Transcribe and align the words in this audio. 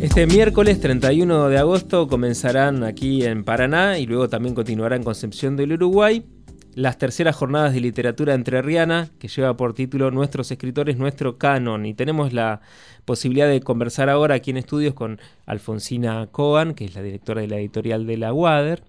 Este 0.00 0.26
miércoles 0.26 0.78
31 0.78 1.48
de 1.48 1.56
agosto 1.56 2.06
comenzarán 2.06 2.84
aquí 2.84 3.24
en 3.24 3.44
Paraná 3.44 3.98
y 3.98 4.04
luego 4.04 4.28
también 4.28 4.54
continuará 4.54 4.94
en 4.94 5.02
Concepción 5.02 5.56
del 5.56 5.72
Uruguay 5.72 6.22
las 6.74 6.98
terceras 6.98 7.34
jornadas 7.34 7.72
de 7.72 7.80
literatura 7.80 8.34
entrerriana 8.34 9.08
que 9.18 9.28
lleva 9.28 9.56
por 9.56 9.72
título 9.72 10.10
Nuestros 10.10 10.50
escritores, 10.50 10.98
nuestro 10.98 11.38
canon. 11.38 11.86
Y 11.86 11.94
tenemos 11.94 12.34
la 12.34 12.60
posibilidad 13.06 13.48
de 13.48 13.62
conversar 13.62 14.10
ahora 14.10 14.34
aquí 14.34 14.50
en 14.50 14.58
estudios 14.58 14.92
con 14.92 15.18
Alfonsina 15.46 16.26
Coan, 16.30 16.74
que 16.74 16.84
es 16.84 16.94
la 16.94 17.00
directora 17.00 17.40
de 17.40 17.48
la 17.48 17.56
editorial 17.56 18.06
de 18.06 18.18
la 18.18 18.34
Wader. 18.34 18.84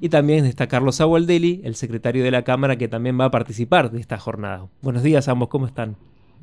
Y 0.00 0.08
también 0.08 0.46
está 0.46 0.66
Carlos 0.66 1.02
Agualdeli, 1.02 1.60
el 1.64 1.74
secretario 1.74 2.24
de 2.24 2.30
la 2.30 2.44
Cámara, 2.44 2.76
que 2.76 2.88
también 2.88 3.20
va 3.20 3.26
a 3.26 3.30
participar 3.30 3.90
de 3.90 4.00
esta 4.00 4.16
jornada. 4.16 4.66
Buenos 4.80 5.02
días 5.02 5.28
a 5.28 5.32
ambos, 5.32 5.50
¿cómo 5.50 5.66
están? 5.66 5.96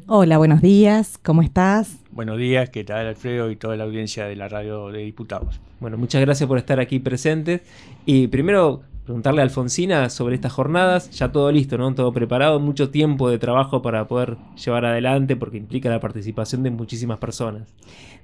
Hola, 0.08 0.38
buenos 0.38 0.62
días, 0.62 1.18
¿cómo 1.18 1.42
estás? 1.42 1.98
Buenos 2.12 2.38
días, 2.38 2.70
¿qué 2.70 2.84
tal 2.84 3.08
Alfredo 3.08 3.50
y 3.50 3.56
toda 3.56 3.76
la 3.76 3.86
audiencia 3.86 4.26
de 4.26 4.36
la 4.36 4.48
radio 4.48 4.92
de 4.92 5.00
diputados? 5.00 5.60
Bueno, 5.80 5.98
muchas 5.98 6.22
gracias 6.22 6.48
por 6.48 6.58
estar 6.58 6.80
aquí 6.80 7.00
presentes. 7.00 7.62
Y 8.06 8.28
primero, 8.28 8.84
preguntarle 9.06 9.42
a 9.42 9.44
Alfonsina 9.44 10.10
sobre 10.10 10.36
estas 10.36 10.52
jornadas. 10.52 11.10
Ya 11.12 11.32
todo 11.32 11.52
listo, 11.52 11.78
¿no? 11.78 11.94
Todo 11.94 12.12
preparado, 12.12 12.60
mucho 12.60 12.90
tiempo 12.90 13.30
de 13.30 13.38
trabajo 13.38 13.82
para 13.82 14.08
poder 14.08 14.38
llevar 14.64 14.86
adelante 14.86 15.36
porque 15.36 15.58
implica 15.58 15.90
la 15.90 16.00
participación 16.00 16.64
de 16.64 16.72
muchísimas 16.72 17.20
personas. 17.20 17.70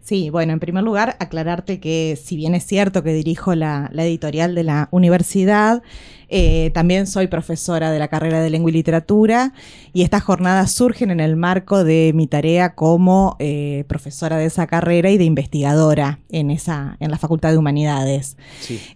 Sí, 0.02 0.32
bueno, 0.32 0.54
en 0.54 0.60
primer 0.60 0.84
lugar, 0.84 1.16
aclararte 1.20 1.80
que 1.80 2.18
si 2.22 2.36
bien 2.36 2.56
es 2.56 2.66
cierto 2.66 3.04
que 3.04 3.14
dirijo 3.14 3.54
la, 3.54 3.92
editorial 3.94 4.56
de 4.56 4.64
la 4.64 4.88
universidad, 4.90 5.84
eh, 6.28 6.72
también 6.74 7.06
soy 7.08 7.28
profesora 7.28 7.92
de 7.92 8.00
la 8.00 8.08
carrera 8.08 8.42
de 8.42 8.50
lengua 8.50 8.72
y 8.72 8.74
literatura 8.74 9.54
y 9.94 10.02
estas 10.02 10.24
jornadas 10.24 10.72
surgen 10.72 11.12
en 11.12 11.20
el 11.20 11.36
marco 11.36 11.84
de 11.84 12.14
mi 12.16 12.26
tarea 12.26 12.74
como 12.74 13.36
eh, 13.40 13.84
profesora 13.88 14.38
de 14.38 14.46
esa 14.46 14.66
carrera 14.66 15.12
y 15.12 15.18
de 15.18 15.26
investigadora 15.26 16.20
en, 16.30 16.50
esa, 16.50 16.96
en 17.00 17.12
la 17.12 17.18
Facultad 17.18 17.52
de 17.52 17.58
Humanidades. 17.58 18.38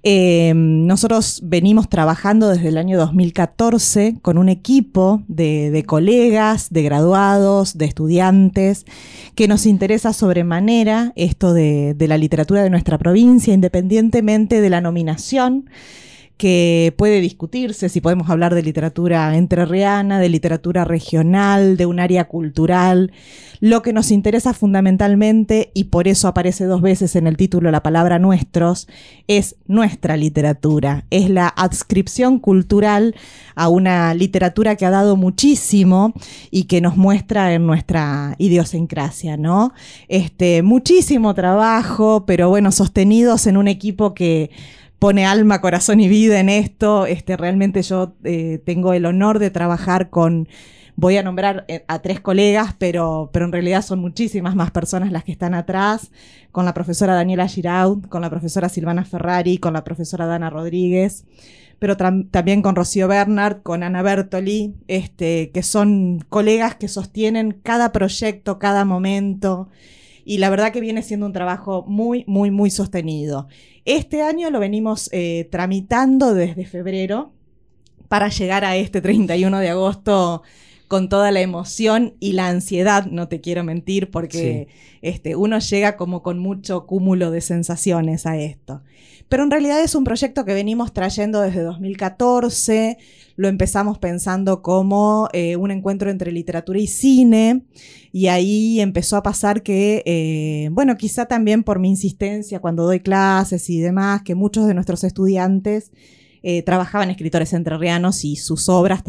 Eh, 0.02 0.53
nosotros 0.56 1.41
venimos 1.44 1.75
trabajando 1.84 2.50
desde 2.50 2.70
el 2.70 2.78
año 2.78 2.98
2014 2.98 4.18
con 4.22 4.38
un 4.38 4.50
equipo 4.50 5.23
de, 5.28 5.84
colegas, 5.86 6.70
de 6.72 6.84
graduados, 6.84 7.78
de 7.78 7.86
estudiantes, 7.86 8.86
que 9.36 9.48
nos 9.48 9.66
interesa 9.66 10.14
sobremanera 10.14 11.14
esto 11.16 11.53
de 11.53 11.96
la 12.08 12.18
literatura 12.18 12.64
de 12.64 12.70
nuestra 12.70 12.98
provincia, 12.98 13.53
independientemente 13.53 14.62
de 14.62 14.70
la 14.70 14.81
nominación 14.81 15.70
que 16.38 16.94
puede 16.97 17.22
discutirse 17.22 17.88
si 17.88 18.02
podemos 18.02 18.30
hablar 18.30 18.53
de 18.53 18.61
literatura 18.61 19.36
entrerriana, 19.38 20.19
de 20.19 20.30
literatura 20.30 20.83
regional, 20.83 21.78
de 21.78 21.86
un 21.86 22.00
área 22.00 22.25
cultural. 22.25 23.11
Lo 23.61 23.81
que 23.81 23.94
nos 23.94 24.11
interesa 24.11 24.53
fundamentalmente, 24.53 25.72
y 25.73 25.86
por 25.86 26.09
eso 26.09 26.28
aparece 26.28 26.66
dos 26.66 26.81
veces 26.81 27.16
en 27.16 27.25
el 27.25 27.38
título 27.38 27.72
la 27.72 27.83
palabra 27.83 28.19
nuestros, 28.19 28.88
es 29.28 29.56
nuestra 29.66 30.17
literatura, 30.17 31.06
es 31.09 31.30
la 31.30 31.47
adscripción 31.47 32.39
cultural 32.39 33.16
a 33.56 33.69
una 33.69 34.13
literatura 34.13 34.75
que 34.75 34.86
ha 34.86 34.91
dado 34.91 35.16
muchísimo 35.16 36.13
y 36.52 36.66
que 36.66 36.81
nos 36.81 36.97
muestra 36.97 37.53
en 37.53 37.66
nuestra 37.66 38.36
idiosincrasia, 38.39 39.38
¿no? 39.38 39.73
Este, 40.09 40.63
muchísimo 40.63 41.33
trabajo, 41.33 42.25
pero 42.25 42.50
bueno, 42.50 42.73
sostenidos 42.73 43.47
en 43.47 43.56
un 43.56 43.69
equipo 43.69 44.13
que 44.13 44.52
pone 44.99 45.25
alma, 45.25 45.61
corazón 45.61 45.99
y 45.99 46.07
vida 46.07 46.39
en 46.39 46.49
esto. 46.49 47.05
Este, 47.05 47.38
realmente 47.38 47.81
yo 47.81 48.15
eh, 48.23 48.61
tengo 48.65 48.93
el 48.93 49.05
honor 49.05 49.39
de 49.39 49.51
trabajar 49.51 50.09
con, 50.09 50.47
voy 50.95 51.17
a 51.17 51.23
nombrar 51.23 51.65
eh, 51.67 51.83
a 51.88 51.99
tres 51.99 52.19
colegas, 52.19 52.75
pero, 52.77 53.29
pero 53.33 53.45
en 53.45 53.51
realidad 53.51 53.81
son 53.81 53.99
muchísimas 53.99 54.55
más 54.55 54.71
personas 54.71 55.11
las 55.11 55.23
que 55.23 55.31
están 55.31 55.53
atrás, 55.53 56.11
con 56.51 56.66
la 56.66 56.73
profesora 56.73 57.16
Daniela 57.16 57.47
Giraud, 57.47 58.05
con 58.07 58.21
la 58.21 58.29
profesora 58.29 58.69
Silvana 58.69 59.05
Ferrari, 59.05 59.57
con 59.57 59.73
la 59.73 59.83
profesora 59.83 60.25
Dana 60.25 60.49
Rodríguez, 60.49 61.25
pero 61.79 61.97
también 61.97 62.61
con 62.61 62.75
Rocío 62.75 63.09
Bernard, 63.09 63.61
con 63.61 63.84
Ana 63.84 64.01
Bertoli, 64.01 64.75
este, 64.88 65.51
que 65.51 65.61
son 65.61 66.23
colegas 66.29 66.75
que 66.75 66.88
sostienen 66.88 67.59
cada 67.63 67.91
proyecto, 67.91 68.59
cada 68.59 68.85
momento 68.85 69.69
y 70.25 70.40
la 70.40 70.50
verdad 70.50 70.74
que 70.74 70.81
viene 70.81 71.03
siendo 71.03 71.28
un 71.28 71.34
trabajo 71.34 71.86
muy, 71.88 72.25
muy, 72.28 72.50
muy 72.50 72.72
sostenido. 72.72 73.47
Este 73.86 74.24
año 74.24 74.50
lo 74.50 74.59
venimos 74.59 75.09
eh, 75.13 75.47
tramitando 75.52 76.34
desde 76.34 76.66
febrero 76.66 77.31
para 78.08 78.30
llegar 78.30 78.66
a 78.66 78.75
este 78.75 79.02
31 79.02 79.59
de 79.59 79.69
agosto 79.69 80.41
con 80.88 81.09
toda 81.09 81.31
la 81.31 81.41
emoción 81.41 82.16
y 82.19 82.34
la 82.34 82.47
ansiedad, 82.47 83.06
no 83.06 83.28
te 83.28 83.41
quiero 83.41 83.64
mentir, 83.64 84.12
porque 84.12 84.68
este, 85.02 85.35
uno 85.35 85.59
llega 85.59 85.97
como 85.97 86.22
con 86.22 86.40
mucho 86.40 86.85
cúmulo 86.85 87.31
de 87.31 87.41
sensaciones 87.41 88.25
a 88.25 88.38
esto. 88.38 88.81
Pero 89.30 89.44
en 89.44 89.52
realidad 89.52 89.81
es 89.81 89.96
un 89.96 90.03
proyecto 90.03 90.46
que 90.46 90.53
venimos 90.53 90.94
trayendo 90.94 91.41
desde 91.41 91.62
2014, 91.62 92.97
lo 93.36 93.47
empezamos 93.47 93.97
pensando 93.97 94.62
como 94.62 95.30
eh, 95.34 95.56
un 95.56 95.72
encuentro 95.72 96.12
entre 96.12 96.31
literatura 96.31 96.80
y 96.80 96.88
cine, 96.88 97.66
y 98.12 98.28
ahí 98.28 98.80
empezó 98.80 99.18
a 99.18 99.24
pasar 99.24 99.64
que, 99.64 100.03
eh, 100.06 100.69
bueno, 100.72 100.96
quizá 100.96 101.25
también 101.25 101.64
por 101.64 101.80
mi 101.80 101.90
insistencia 101.90 102.59
cuando 102.59 102.84
doy 102.84 103.00
clases 103.00 103.69
y 103.69 103.80
demás, 103.80 104.22
que 104.22 104.35
muchos 104.35 104.68
de 104.68 104.75
nuestros 104.75 105.03
estudiantes 105.03 105.91
eh, 106.44 106.62
trabajaban 106.62 107.09
escritores 107.09 107.52
entrerrianos 107.53 108.24
y 108.24 108.35
sus 108.35 108.69
obras 108.69 109.02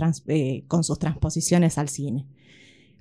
con 0.66 0.82
sus 0.82 0.98
transposiciones 0.98 1.76
al 1.76 1.90
cine. 1.90 2.26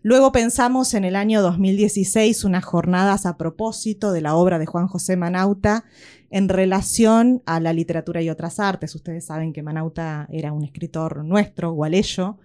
Luego 0.06 0.32
pensamos 0.32 0.94
en 0.94 1.04
el 1.04 1.16
año 1.16 1.42
2016 1.42 2.44
unas 2.44 2.64
jornadas 2.64 3.26
a 3.26 3.38
propósito 3.38 4.12
de 4.12 4.22
la 4.22 4.36
obra 4.36 4.60
de 4.60 4.68
Juan 4.68 4.86
José 4.86 5.18
Manauta 5.18 5.84
en 6.30 6.50
relación 6.50 7.42
a 7.46 7.60
la 7.60 7.74
literatura 7.74 8.22
y 8.22 8.30
otras 8.30 8.60
artes. 8.60 8.96
Ustedes 8.96 9.26
saben 9.26 9.54
que 9.54 9.64
Manauta 9.64 10.28
era 10.32 10.54
un 10.54 10.64
escritor 10.64 11.24
nuestro, 11.24 11.72
gualeyo, 11.72 12.38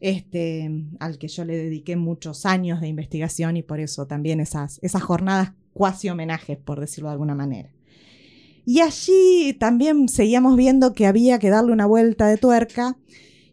este, 0.00 0.70
al 1.00 1.18
que 1.18 1.28
yo 1.28 1.44
le 1.44 1.56
dediqué 1.56 1.96
muchos 1.96 2.46
años 2.46 2.80
de 2.80 2.88
investigación 2.88 3.56
y 3.56 3.62
por 3.62 3.80
eso 3.80 4.06
también 4.06 4.40
esas, 4.40 4.78
esas 4.82 5.02
jornadas 5.02 5.52
cuasi 5.72 6.08
homenajes, 6.08 6.58
por 6.58 6.80
decirlo 6.80 7.08
de 7.08 7.12
alguna 7.12 7.34
manera. 7.34 7.70
Y 8.64 8.80
allí 8.80 9.54
también 9.60 10.08
seguíamos 10.08 10.56
viendo 10.56 10.92
que 10.92 11.06
había 11.06 11.38
que 11.38 11.50
darle 11.50 11.72
una 11.72 11.86
vuelta 11.86 12.26
de 12.26 12.36
tuerca 12.36 12.96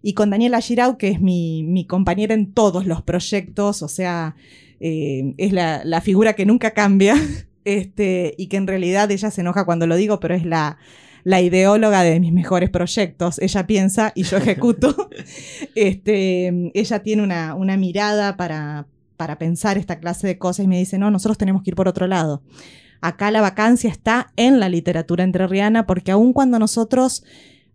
y 0.02 0.14
con 0.14 0.32
Daniela 0.32 0.60
Girau, 0.60 0.98
que 0.98 1.10
es 1.10 1.22
mi, 1.22 1.86
compañera 1.88 2.34
en 2.34 2.52
todos 2.52 2.86
los 2.86 3.02
proyectos, 3.04 3.82
o 3.82 3.88
sea, 3.88 4.36
eh, 4.80 5.34
es 5.38 5.54
la, 5.54 6.02
figura 6.02 6.34
que 6.34 6.46
nunca 6.46 6.72
cambia, 6.72 7.16
este, 7.66 8.36
y 8.38 8.48
que 8.48 8.58
en 8.58 8.68
realidad 8.68 9.10
ella 9.12 9.32
se 9.32 9.42
enoja 9.42 9.66
cuando 9.66 9.88
lo 9.88 9.96
digo, 9.96 10.20
pero 10.20 10.36
es 10.36 10.46
la, 10.46 10.78
la 11.24 11.42
ideóloga 11.42 12.04
de 12.04 12.20
mis 12.20 12.34
mejores 12.34 12.70
proyectos. 12.70 13.40
Ella 13.40 13.68
piensa 13.68 14.12
y 14.16 14.24
yo 14.24 14.38
ejecuto. 14.38 15.10
este, 15.76 16.72
ella 16.74 17.00
tiene 17.00 17.24
una, 17.24 17.56
una 17.56 17.78
mirada 17.78 18.38
para, 18.38 18.88
para 19.18 19.38
pensar 19.38 19.78
esta 19.78 20.00
clase 20.00 20.28
de 20.28 20.38
cosas 20.38 20.66
y 20.66 20.68
me 20.68 20.78
dice, 20.78 20.98
no, 20.98 21.12
nosotros 21.12 21.38
tenemos 21.38 21.64
que 21.64 21.72
ir 21.72 21.76
por 21.76 21.88
otro 21.88 22.08
lado. 22.08 22.42
Acá 23.02 23.32
la 23.32 23.42
vacancia 23.42 23.90
está 23.90 24.32
en 24.38 24.60
la 24.60 24.70
literatura 24.70 25.24
entrerriana 25.24 25.86
porque 25.86 26.12
aun 26.12 26.32
cuando 26.32 26.58
nosotros 26.60 27.24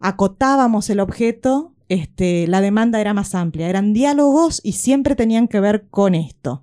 acotábamos 0.01 0.89
el 0.91 1.01
objeto, 1.01 1.75
este, 1.89 2.47
la 2.47 2.61
demanda 2.61 3.01
era 3.01 3.15
más 3.15 3.35
amplia, 3.35 3.69
eran 3.69 3.93
diálogos 3.93 4.61
y 4.63 4.73
siempre 4.73 5.17
tenían 5.17 5.49
que 5.49 5.61
ver 5.61 5.87
con 5.91 6.15
esto. 6.15 6.63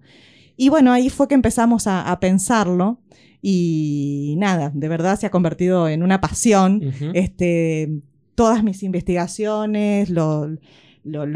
Y 0.58 0.70
bueno, 0.70 0.92
ahí 0.92 1.10
fue 1.10 1.28
que 1.28 1.36
empezamos 1.36 1.86
a, 1.88 2.18
pensarlo 2.20 3.00
y 3.48 4.34
nada, 4.40 4.72
de 4.74 4.88
verdad 4.88 5.20
se 5.20 5.28
ha 5.28 5.30
convertido 5.30 5.88
en 5.88 6.02
una 6.02 6.20
pasión. 6.20 6.82
este, 7.14 8.02
todas 8.34 8.64
mis 8.64 8.82
investigaciones, 8.82 10.10
lo, 10.10 10.58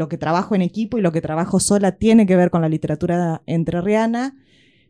que 0.08 0.18
trabajo 0.18 0.56
en 0.56 0.62
equipo 0.62 0.98
y 0.98 1.02
lo 1.02 1.12
que 1.12 1.20
trabajo 1.20 1.60
sola 1.60 1.92
tiene 1.92 2.26
que 2.26 2.34
ver 2.34 2.50
con 2.50 2.62
la 2.62 2.68
literatura 2.68 3.42
entrerriana. 3.46 4.34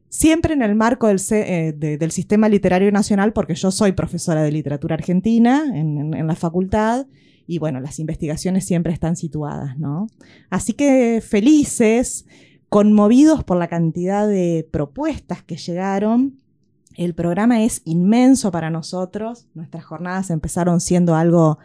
Siempre 0.09 0.55
en 0.55 0.63
el 0.63 0.75
marco 0.75 1.09
del, 1.09 1.21
eh, 1.33 1.75
del 1.77 2.11
sistema 2.11 2.49
literario 2.49 2.91
nacional, 2.91 3.35
porque 3.35 3.55
yo 3.55 3.71
soy 3.71 3.93
profesora 3.93 4.43
de 4.43 4.53
literatura 4.53 4.95
argentina 4.95 5.65
en 5.75 6.27
la 6.27 6.35
facultad, 6.37 7.07
y 7.47 7.59
bueno, 7.59 7.81
las 7.81 7.99
investigaciones 7.99 8.65
siempre 8.65 8.95
están 8.95 9.17
situadas, 9.17 9.77
¿no? 9.77 10.07
Así 10.49 10.73
que 10.73 11.21
felices, 11.21 12.25
conmovidos 12.71 13.45
por 13.45 13.59
la 13.59 13.69
cantidad 13.69 14.27
de 14.27 14.67
propuestas 14.71 15.43
que 15.43 15.59
llegaron. 15.59 16.39
El 17.01 17.15
programa 17.15 17.65
es 17.65 17.81
inmenso 17.87 18.53
para 18.53 18.69
nosotros. 18.69 19.47
Nuestras 19.55 19.87
jornadas 19.87 20.29
empezaron 20.29 20.83
siendo 20.83 21.15
algo 21.15 21.59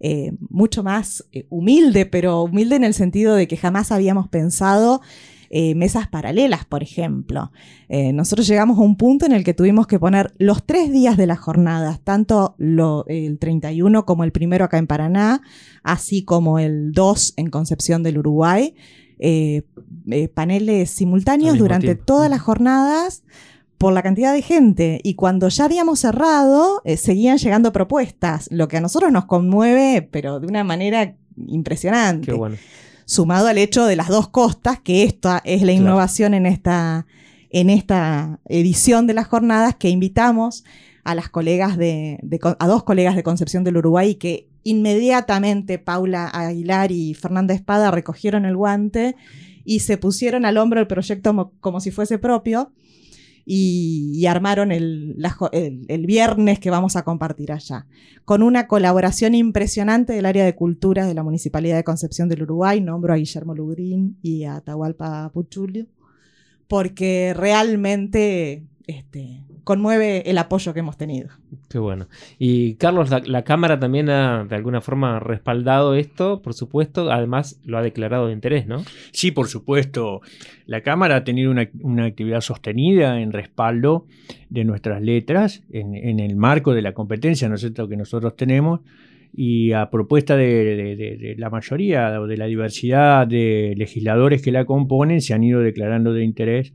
eh, 0.00 0.32
mucho 0.48 0.82
más 0.82 1.26
eh, 1.32 1.44
humilde, 1.50 2.06
pero 2.06 2.44
humilde 2.44 2.76
en 2.76 2.84
el 2.84 2.94
sentido 2.94 3.34
de 3.34 3.46
que 3.46 3.58
jamás 3.58 3.92
habíamos 3.92 4.28
pensado 4.28 5.02
eh, 5.50 5.74
mesas 5.74 6.08
paralelas, 6.08 6.64
por 6.64 6.82
ejemplo. 6.82 7.52
Eh, 7.90 8.14
nosotros 8.14 8.46
llegamos 8.46 8.78
a 8.78 8.80
un 8.80 8.96
punto 8.96 9.26
en 9.26 9.32
el 9.32 9.44
que 9.44 9.52
tuvimos 9.52 9.86
que 9.86 9.98
poner 9.98 10.32
los 10.38 10.64
tres 10.64 10.90
días 10.90 11.18
de 11.18 11.26
las 11.26 11.40
jornadas, 11.40 12.00
tanto 12.02 12.54
el 13.06 13.38
31 13.38 14.06
como 14.06 14.24
el 14.24 14.32
primero 14.32 14.64
acá 14.64 14.78
en 14.78 14.86
Paraná, 14.86 15.42
así 15.82 16.24
como 16.24 16.58
el 16.58 16.92
2 16.92 17.34
en 17.36 17.50
Concepción 17.50 18.02
del 18.02 18.16
Uruguay, 18.16 18.74
eh, 19.18 19.62
paneles 20.32 20.90
simultáneos 20.90 21.58
durante 21.58 21.96
todas 21.96 22.30
las 22.30 22.40
jornadas 22.40 23.24
por 23.80 23.94
la 23.94 24.02
cantidad 24.02 24.34
de 24.34 24.42
gente. 24.42 25.00
Y 25.02 25.14
cuando 25.14 25.48
ya 25.48 25.64
habíamos 25.64 26.00
cerrado, 26.00 26.82
eh, 26.84 26.98
seguían 26.98 27.38
llegando 27.38 27.72
propuestas, 27.72 28.46
lo 28.52 28.68
que 28.68 28.76
a 28.76 28.80
nosotros 28.82 29.10
nos 29.10 29.24
conmueve, 29.24 30.02
pero 30.02 30.38
de 30.38 30.46
una 30.46 30.64
manera 30.64 31.16
impresionante. 31.46 32.26
Qué 32.26 32.32
bueno. 32.34 32.56
Sumado 33.06 33.46
al 33.48 33.56
hecho 33.56 33.86
de 33.86 33.96
las 33.96 34.08
dos 34.08 34.28
costas, 34.28 34.80
que 34.80 35.02
esta 35.04 35.40
es 35.46 35.62
la 35.62 35.68
Claro. 35.72 35.80
innovación 35.82 36.34
en 36.34 36.44
esta, 36.44 37.06
en 37.48 37.70
esta 37.70 38.38
edición 38.50 39.06
de 39.06 39.14
las 39.14 39.26
jornadas, 39.28 39.76
que 39.76 39.88
invitamos 39.88 40.62
a 41.02 41.14
las 41.14 41.30
colegas 41.30 41.78
de, 41.78 42.18
a 42.58 42.66
dos 42.66 42.84
colegas 42.84 43.16
de 43.16 43.22
Concepción 43.22 43.64
del 43.64 43.78
Uruguay 43.78 44.14
que 44.16 44.50
inmediatamente 44.62 45.78
Paula 45.78 46.28
Aguilar 46.28 46.92
y 46.92 47.14
Fernanda 47.14 47.54
Espada 47.54 47.90
recogieron 47.90 48.44
el 48.44 48.56
guante 48.56 49.16
y 49.64 49.80
se 49.80 49.96
pusieron 49.96 50.44
al 50.44 50.58
hombro 50.58 50.80
el 50.80 50.86
proyecto 50.86 51.32
mo- 51.32 51.52
como 51.60 51.80
si 51.80 51.90
fuese 51.90 52.18
propio 52.18 52.72
y, 53.44 54.24
armaron 54.26 54.70
el, 54.72 55.16
el- 55.52 55.84
el 55.88 56.06
viernes 56.06 56.58
que 56.60 56.70
vamos 56.70 56.96
a 56.96 57.02
compartir 57.02 57.52
allá, 57.52 57.86
con 58.24 58.42
una 58.42 58.66
colaboración 58.68 59.34
impresionante 59.34 60.12
del 60.12 60.26
área 60.26 60.44
de 60.44 60.54
cultura 60.54 61.06
de 61.06 61.14
la 61.14 61.22
Municipalidad 61.22 61.76
de 61.76 61.84
Concepción 61.84 62.28
del 62.28 62.42
Uruguay, 62.42 62.80
nombro 62.80 63.12
a 63.12 63.16
Guillermo 63.16 63.54
Lugrín 63.54 64.18
y 64.22 64.44
a 64.44 64.56
Atahualpa 64.56 65.30
Puchulio, 65.32 65.86
porque 66.68 67.34
realmente 67.36 68.64
este, 68.86 69.42
conmueve 69.64 70.28
el 70.30 70.38
apoyo 70.38 70.72
que 70.74 70.80
hemos 70.80 70.96
tenido. 70.96 71.28
Qué 71.68 71.78
bueno. 71.78 72.08
Y 72.38 72.74
Carlos, 72.74 73.10
la, 73.10 73.20
la 73.24 73.42
Cámara 73.44 73.78
también 73.78 74.10
ha 74.10 74.44
de 74.44 74.56
alguna 74.56 74.80
forma 74.80 75.18
respaldado 75.20 75.94
esto, 75.94 76.42
por 76.42 76.54
supuesto, 76.54 77.10
además 77.10 77.60
lo 77.64 77.78
ha 77.78 77.82
declarado 77.82 78.26
de 78.28 78.32
interés, 78.32 78.66
¿no? 78.66 78.82
Sí, 79.12 79.30
por 79.30 79.48
supuesto. 79.48 80.20
La 80.66 80.82
Cámara 80.82 81.16
ha 81.16 81.24
tenido 81.24 81.50
una, 81.50 81.68
una 81.82 82.04
actividad 82.06 82.40
sostenida 82.40 83.20
en 83.20 83.32
respaldo 83.32 84.06
de 84.48 84.64
nuestras 84.64 85.02
letras 85.02 85.62
en, 85.70 85.94
en 85.94 86.20
el 86.20 86.36
marco 86.36 86.74
de 86.74 86.82
la 86.82 86.92
competencia 86.92 87.48
¿no 87.48 87.54
es 87.56 87.60
cierto? 87.60 87.88
que 87.88 87.96
nosotros 87.96 88.36
tenemos 88.36 88.80
y 89.32 89.72
a 89.72 89.90
propuesta 89.90 90.36
de, 90.36 90.46
de- 90.64 90.96
de- 90.96 91.16
de 91.16 91.34
la 91.36 91.50
mayoría 91.50 92.20
o 92.20 92.26
de 92.26 92.36
la 92.36 92.46
diversidad 92.46 93.26
de 93.28 93.74
legisladores 93.76 94.42
que 94.42 94.50
la 94.50 94.64
componen 94.64 95.20
se 95.20 95.34
han 95.34 95.44
ido 95.44 95.60
declarando 95.60 96.12
de 96.12 96.24
interés 96.24 96.72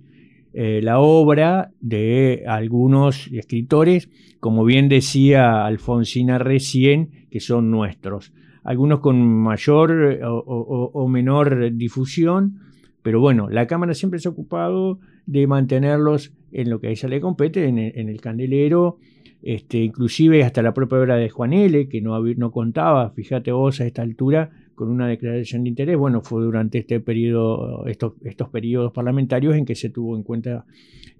eh, 0.55 0.79
la 0.81 0.99
obra 0.99 1.71
de 1.81 2.43
algunos 2.47 3.27
escritores, 3.27 4.09
como 4.39 4.63
bien 4.63 4.89
decía 4.89 5.65
Alfonsina 5.65 6.37
recién, 6.37 7.27
que 7.29 7.39
son 7.39 7.71
nuestros 7.71 8.31
algunos 8.65 8.99
con 8.99 9.21
mayor 9.21 10.17
eh, 10.19 10.19
o, 10.23 11.07
menor 11.07 11.71
difusión, 11.73 12.59
pero 13.01 13.21
bueno, 13.21 13.47
la 13.47 13.67
Cámara 13.67 13.93
siempre 13.93 14.19
se 14.19 14.27
ha 14.27 14.31
ocupado 14.31 14.99
de 15.27 15.45
mantenerlos 15.45 16.33
en 16.51 16.69
lo 16.71 16.79
que 16.79 16.87
a 16.87 16.89
ella 16.89 17.07
le 17.07 17.21
compete, 17.21 17.67
en 17.67 17.77
el, 17.77 17.91
en 17.95 18.09
el 18.09 18.19
candelero, 18.19 18.97
este, 19.43 19.77
inclusive 19.77 20.43
hasta 20.43 20.63
la 20.63 20.73
propia 20.73 20.97
obra 20.97 21.15
de 21.15 21.29
Juan 21.29 21.53
L., 21.53 21.87
que 21.87 22.01
no, 22.01 22.19
no 22.19 22.51
contaba, 22.51 23.11
fíjate 23.11 23.51
vos 23.51 23.79
a 23.81 23.85
esta 23.85 24.01
altura, 24.01 24.49
con 24.75 24.89
una 24.89 25.07
declaración 25.07 25.63
de 25.63 25.69
interés, 25.69 25.97
bueno, 25.97 26.21
fue 26.21 26.43
durante 26.43 26.79
este 26.79 26.99
periodo, 26.99 27.87
estos, 27.87 28.13
estos 28.23 28.49
periodos 28.49 28.91
parlamentarios 28.91 29.55
en 29.55 29.65
que 29.65 29.75
se 29.75 29.89
tuvo 29.89 30.15
en 30.15 30.23
cuenta 30.23 30.65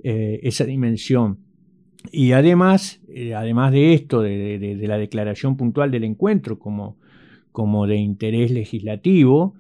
eh, 0.04 0.42
esa 0.44 0.66
dimensión. 0.66 1.40
Y 2.12 2.34
además, 2.34 3.02
eh, 3.08 3.34
además 3.34 3.72
de 3.72 3.94
esto, 3.94 4.22
de, 4.22 4.78
la 4.82 4.98
declaración 4.98 5.58
puntual 5.58 5.90
del 5.90 6.04
encuentro 6.04 6.60
como, 6.60 6.98
como 7.52 7.88
de 7.88 7.96
interés 7.96 8.52
legislativo, 8.52 9.56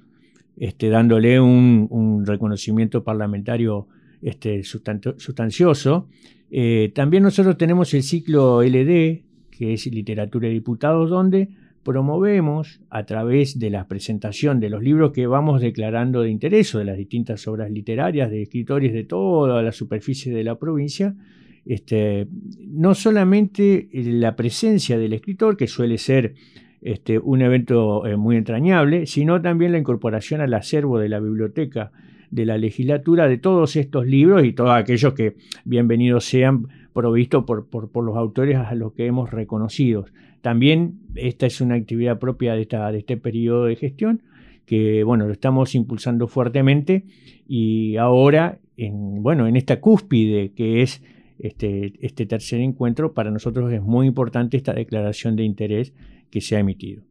este, 0.58 0.90
dándole 0.90 1.40
un, 1.40 2.24
reconocimiento 2.26 3.04
parlamentario 3.04 3.88
este, 4.22 4.64
sustancioso, 4.64 6.08
eh, 6.52 6.92
también 6.94 7.24
nosotros 7.24 7.58
tenemos 7.58 7.94
el 7.94 8.04
ciclo 8.04 8.62
LD, 8.62 9.24
que 9.52 9.74
es 9.74 9.86
Literatura 9.88 10.48
y 10.50 10.54
Diputados, 10.54 11.10
donde 11.10 11.50
promovemos 11.86 12.82
a 12.90 13.06
través 13.06 13.60
de 13.60 13.70
la 13.70 13.88
presentación 13.88 14.60
de 14.60 14.72
los 14.72 14.82
libros 14.82 15.12
que 15.12 15.28
vamos 15.28 15.62
declarando 15.62 16.24
de 16.24 16.32
interés 16.32 16.74
o 16.74 16.80
de 16.80 16.86
las 16.86 16.98
distintas 16.98 17.48
obras 17.48 17.70
literarias 17.70 18.32
de 18.32 18.42
escritores 18.42 18.92
de 18.92 19.04
toda 19.04 19.62
la 19.62 19.72
superficie 19.72 20.34
de 20.34 20.44
la 20.44 20.58
provincia, 20.58 21.16
este, 21.64 22.28
no 22.60 22.96
solamente 22.96 23.88
la 23.94 24.36
presencia 24.36 24.98
del 24.98 25.14
escritor, 25.14 25.58
que 25.58 25.68
suele 25.68 26.00
ser 26.00 26.34
este, 26.82 27.20
un 27.20 27.44
evento 27.44 28.06
eh, 28.08 28.18
muy 28.18 28.36
entrañable, 28.36 29.06
sino 29.06 29.40
también 29.40 29.72
la 29.72 29.78
incorporación 29.78 30.42
al 30.42 30.56
acervo 30.56 30.98
de 30.98 31.10
la 31.10 31.20
biblioteca 31.20 31.92
de 32.32 32.46
la 32.48 32.58
legislatura 32.58 33.28
de 33.28 33.38
todos 33.38 33.76
estos 33.76 34.08
libros 34.08 34.44
y 34.44 34.54
todos 34.54 34.72
aquellos 34.72 35.14
que 35.14 35.36
bienvenidos 35.66 36.26
sean 36.26 36.68
provistos 36.96 37.44
por, 37.44 37.68
por, 37.68 37.92
por 37.92 38.06
los 38.06 38.16
autores 38.16 38.56
a 38.56 38.74
los 38.74 38.94
que 38.94 39.06
hemos 39.06 39.30
reconocido. 39.30 40.06
También 40.42 41.02
esta 41.16 41.46
es 41.46 41.60
una 41.60 41.76
actividad 41.76 42.18
propia 42.20 42.56
de, 42.56 42.62
esta, 42.62 42.90
de 42.92 43.00
este 43.00 43.18
periodo 43.18 43.66
de 43.66 43.76
gestión 43.76 44.22
que 44.66 45.04
bueno, 45.04 45.28
lo 45.28 45.34
estamos 45.34 45.76
impulsando 45.76 46.28
fuertemente 46.28 47.04
y 47.48 47.98
ahora 47.98 48.60
en, 48.78 49.22
bueno, 49.22 49.46
en 49.46 49.58
esta 49.58 49.80
cúspide 49.80 50.54
que 50.54 50.82
es 50.82 51.04
este, 51.38 51.94
este 52.00 52.26
tercer 52.26 52.62
encuentro, 52.62 53.14
para 53.14 53.30
nosotros 53.30 53.72
es 53.74 53.82
muy 53.82 54.08
importante 54.08 54.56
esta 54.56 54.74
declaración 54.74 55.36
de 55.36 55.44
interés 55.44 55.94
que 56.32 56.40
se 56.40 56.56
ha 56.56 56.60
emitido. 56.60 57.04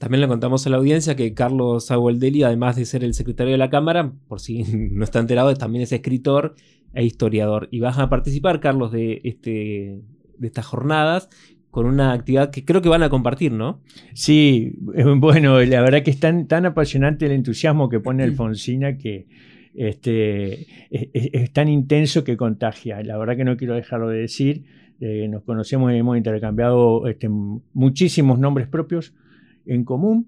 También 0.00 0.22
le 0.22 0.28
contamos 0.28 0.66
a 0.66 0.70
la 0.70 0.78
audiencia 0.78 1.14
que 1.14 1.34
Carlos 1.34 1.90
Agualdeli, 1.90 2.42
además 2.42 2.74
de 2.76 2.86
ser 2.86 3.04
el 3.04 3.12
secretario 3.12 3.52
de 3.52 3.58
la 3.58 3.68
Cámara, 3.68 4.12
por 4.28 4.40
si 4.40 4.62
no 4.92 5.04
está 5.04 5.18
enterado, 5.20 5.52
también 5.54 5.82
es 5.82 5.92
escritor 5.92 6.54
e 6.94 7.04
historiador. 7.04 7.68
Y 7.70 7.80
vas 7.80 7.98
a 7.98 8.08
participar, 8.08 8.60
Carlos, 8.60 8.92
de, 8.92 9.20
este, 9.24 10.00
de 10.38 10.46
estas 10.46 10.64
jornadas 10.64 11.28
con 11.70 11.84
una 11.84 12.12
actividad 12.12 12.50
que 12.50 12.64
creo 12.64 12.80
que 12.80 12.88
van 12.88 13.02
a 13.02 13.10
compartir, 13.10 13.52
¿no? 13.52 13.80
Sí, 14.14 14.72
bueno, 15.18 15.60
la 15.60 15.82
verdad 15.82 16.02
que 16.02 16.10
es 16.10 16.18
tan, 16.18 16.48
tan 16.48 16.64
apasionante 16.64 17.26
el 17.26 17.32
entusiasmo 17.32 17.88
que 17.90 18.00
pone 18.00 18.22
Alfonsina 18.24 18.96
que 18.96 19.26
este, 19.74 20.62
es, 20.90 21.08
es- 21.12 21.30
es 21.32 21.52
tan 21.52 21.68
intenso 21.68 22.24
que 22.24 22.36
contagia. 22.36 23.02
La 23.02 23.18
verdad 23.18 23.36
que 23.36 23.44
no 23.44 23.56
quiero 23.56 23.74
dejarlo 23.74 24.08
de 24.08 24.20
decir. 24.20 24.64
Eh, 25.00 25.28
nos 25.28 25.42
conocemos 25.44 25.92
y 25.92 25.96
hemos 25.96 26.16
intercambiado 26.16 27.06
este, 27.06 27.28
muchísimos 27.28 28.38
nombres 28.38 28.66
propios 28.68 29.14
en 29.70 29.84
común. 29.84 30.26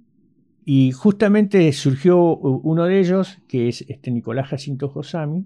Y 0.65 0.93
justamente 0.93 1.71
surgió 1.73 2.37
uno 2.37 2.85
de 2.85 3.01
ellos, 3.01 3.39
que 3.49 3.69
es 3.69 3.85
este 3.89 4.11
Nicolás 4.13 4.49
Jacinto 4.49 4.89
Josami, 4.89 5.45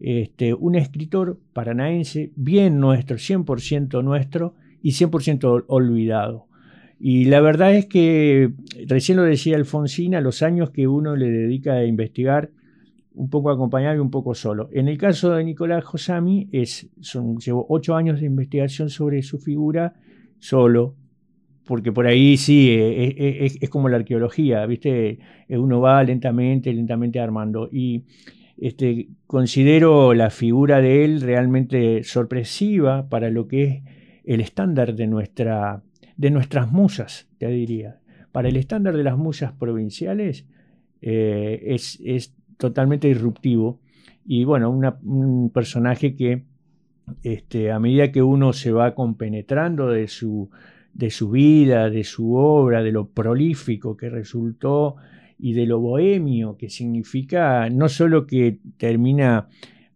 este, 0.00 0.52
un 0.52 0.74
escritor 0.74 1.40
paranaense 1.54 2.30
bien 2.36 2.78
nuestro, 2.78 3.16
100% 3.16 4.02
nuestro 4.02 4.54
y 4.82 4.92
100% 4.92 5.44
ol- 5.50 5.64
olvidado. 5.68 6.46
Y 7.00 7.24
la 7.24 7.40
verdad 7.40 7.74
es 7.74 7.86
que, 7.86 8.52
recién 8.86 9.16
lo 9.16 9.22
decía 9.24 9.56
Alfonsina, 9.56 10.20
los 10.20 10.42
años 10.42 10.70
que 10.70 10.86
uno 10.86 11.16
le 11.16 11.30
dedica 11.30 11.74
a 11.74 11.84
investigar, 11.86 12.50
un 13.14 13.30
poco 13.30 13.50
acompañado 13.50 13.96
y 13.96 14.00
un 14.00 14.10
poco 14.10 14.34
solo. 14.34 14.68
En 14.72 14.88
el 14.88 14.98
caso 14.98 15.30
de 15.30 15.44
Nicolás 15.44 15.84
Josami, 15.84 16.48
es, 16.52 16.88
son, 17.00 17.38
llevó 17.38 17.64
ocho 17.68 17.94
años 17.94 18.20
de 18.20 18.26
investigación 18.26 18.90
sobre 18.90 19.22
su 19.22 19.38
figura 19.38 19.94
solo, 20.38 20.96
porque 21.66 21.92
por 21.92 22.06
ahí 22.06 22.36
sí, 22.36 22.70
eh, 22.70 23.14
eh, 23.16 23.38
es, 23.40 23.58
es 23.60 23.70
como 23.70 23.88
la 23.88 23.96
arqueología, 23.96 24.64
¿viste? 24.66 25.18
Eh, 25.48 25.58
Uno 25.58 25.80
va 25.80 26.02
lentamente, 26.02 26.72
lentamente 26.72 27.20
armando. 27.20 27.68
Y 27.72 28.04
este, 28.56 29.08
considero 29.26 30.14
la 30.14 30.30
figura 30.30 30.80
de 30.80 31.04
él 31.04 31.20
realmente 31.20 32.04
sorpresiva 32.04 33.08
para 33.08 33.30
lo 33.30 33.48
que 33.48 33.64
es 33.64 33.82
el 34.24 34.40
estándar 34.40 34.94
de, 34.94 35.06
nuestra, 35.06 35.82
de 36.16 36.30
nuestras 36.30 36.70
musas, 36.70 37.28
te 37.38 37.48
diría. 37.48 38.00
Para 38.32 38.48
el 38.48 38.56
estándar 38.56 38.96
de 38.96 39.04
las 39.04 39.16
musas 39.16 39.52
provinciales 39.52 40.46
eh, 41.00 41.62
es, 41.66 42.00
es 42.04 42.34
totalmente 42.56 43.08
disruptivo 43.08 43.80
y 44.26 44.44
bueno, 44.44 44.70
un 44.70 45.50
personaje 45.50 46.16
que 46.16 46.44
este, 47.22 47.70
a 47.70 47.78
medida 47.78 48.10
que 48.10 48.22
uno 48.22 48.52
se 48.52 48.72
va 48.72 48.94
compenetrando 48.94 49.88
de 49.88 50.08
su, 50.08 50.50
de 50.94 51.10
su 51.10 51.30
vida, 51.30 51.90
de 51.90 52.04
su 52.04 52.34
obra, 52.34 52.82
de 52.82 52.92
lo 52.92 53.08
prolífico 53.08 53.96
que 53.96 54.08
resultó 54.08 54.96
y 55.38 55.52
de 55.52 55.66
lo 55.66 55.80
bohemio 55.80 56.56
que 56.56 56.70
significa, 56.70 57.68
no 57.68 57.88
solo 57.88 58.26
que 58.26 58.58
termina 58.76 59.48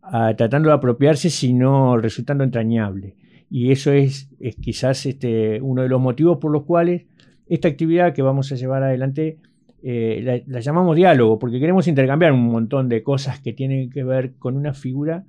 ah, 0.02 0.34
tratando 0.36 0.68
de 0.68 0.74
apropiarse, 0.74 1.30
sino 1.30 1.96
resultando 1.96 2.44
entrañable. 2.44 3.14
Y 3.48 3.70
eso 3.70 3.92
es, 3.92 4.28
es 4.40 4.56
quizás 4.56 5.06
este, 5.06 5.62
uno 5.62 5.82
de 5.82 5.88
los 5.88 6.00
motivos 6.00 6.38
por 6.38 6.50
los 6.50 6.64
cuales 6.64 7.04
esta 7.46 7.68
actividad 7.68 8.12
que 8.12 8.22
vamos 8.22 8.52
a 8.52 8.56
llevar 8.56 8.82
adelante 8.82 9.38
eh, 9.82 10.20
la, 10.22 10.40
la 10.46 10.60
llamamos 10.60 10.96
diálogo, 10.96 11.38
porque 11.38 11.60
queremos 11.60 11.86
intercambiar 11.86 12.32
un 12.32 12.46
montón 12.46 12.88
de 12.88 13.02
cosas 13.04 13.40
que 13.40 13.52
tienen 13.52 13.90
que 13.90 14.02
ver 14.02 14.34
con 14.34 14.56
una 14.56 14.74
figura, 14.74 15.24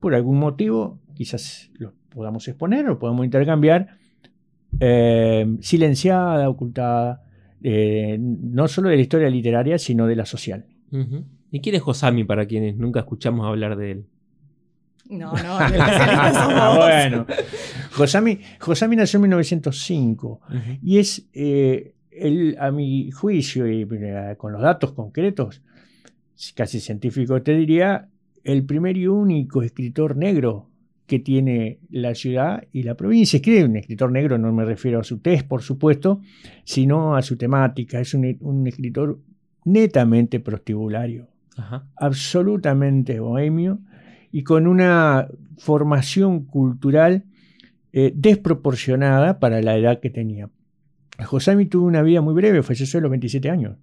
por 0.00 0.14
algún 0.14 0.38
motivo, 0.38 0.98
quizás 1.14 1.70
lo 1.74 1.92
podamos 2.08 2.48
exponer 2.48 2.88
o 2.88 2.98
podemos 2.98 3.24
intercambiar, 3.24 3.98
eh, 4.80 5.46
silenciada, 5.60 6.48
ocultada, 6.48 7.22
eh, 7.62 8.16
no 8.20 8.68
solo 8.68 8.88
de 8.88 8.96
la 8.96 9.02
historia 9.02 9.28
literaria, 9.28 9.78
sino 9.78 10.06
de 10.06 10.16
la 10.16 10.26
social. 10.26 10.66
¿Y 11.50 11.60
quién 11.60 11.74
es 11.74 11.82
Josami 11.82 12.24
para 12.24 12.46
quienes 12.46 12.76
nunca 12.76 13.00
escuchamos 13.00 13.46
hablar 13.46 13.76
de 13.76 13.90
él? 13.92 14.06
No, 15.10 15.32
no, 15.32 15.58
Ah, 15.58 16.74
bueno. 16.78 17.26
Josami, 17.92 18.40
Josami 18.60 18.96
nació 18.96 19.16
en 19.18 19.22
1905 19.22 20.40
y 20.82 20.98
es, 20.98 21.26
eh, 21.32 21.94
él, 22.10 22.56
a 22.60 22.70
mi 22.70 23.10
juicio 23.10 23.66
y 23.66 23.86
eh, 23.90 24.34
con 24.36 24.52
los 24.52 24.60
datos 24.60 24.92
concretos, 24.92 25.62
casi 26.54 26.80
científico 26.80 27.40
te 27.42 27.56
diría, 27.56 28.08
el 28.44 28.64
primer 28.64 28.96
y 28.96 29.06
único 29.08 29.62
escritor 29.62 30.16
negro 30.16 30.68
que 31.08 31.18
tiene 31.18 31.80
la 31.90 32.14
ciudad 32.14 32.62
y 32.70 32.82
la 32.82 32.94
provincia. 32.94 33.38
Escribe 33.38 33.64
un 33.64 33.76
escritor 33.76 34.12
negro, 34.12 34.36
no 34.36 34.52
me 34.52 34.64
refiero 34.64 35.00
a 35.00 35.04
su 35.04 35.18
test, 35.18 35.48
por 35.48 35.62
supuesto, 35.62 36.20
sino 36.64 37.16
a 37.16 37.22
su 37.22 37.36
temática. 37.36 37.98
Es 37.98 38.12
un, 38.12 38.36
un 38.40 38.66
escritor 38.66 39.18
netamente 39.64 40.38
prostibulario 40.38 41.28
Ajá. 41.56 41.88
absolutamente 41.96 43.20
bohemio 43.20 43.80
y 44.30 44.42
con 44.42 44.66
una 44.66 45.28
formación 45.56 46.44
cultural 46.44 47.24
eh, 47.94 48.12
desproporcionada 48.14 49.40
para 49.40 49.62
la 49.62 49.78
edad 49.78 50.00
que 50.00 50.10
tenía. 50.10 50.50
Josami 51.24 51.64
tuvo 51.64 51.86
una 51.86 52.02
vida 52.02 52.20
muy 52.20 52.34
breve, 52.34 52.62
falleció 52.62 52.98
a 52.98 53.02
los 53.02 53.10
27 53.10 53.48
años. 53.48 53.78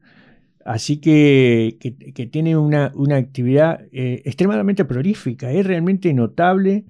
Así 0.63 0.97
que, 0.97 1.77
que, 1.79 1.95
que 1.95 2.27
tiene 2.27 2.55
una, 2.55 2.91
una 2.93 3.17
actividad 3.17 3.81
eh, 3.91 4.21
extremadamente 4.25 4.85
prolífica. 4.85 5.51
Es 5.51 5.65
realmente 5.65 6.13
notable 6.13 6.85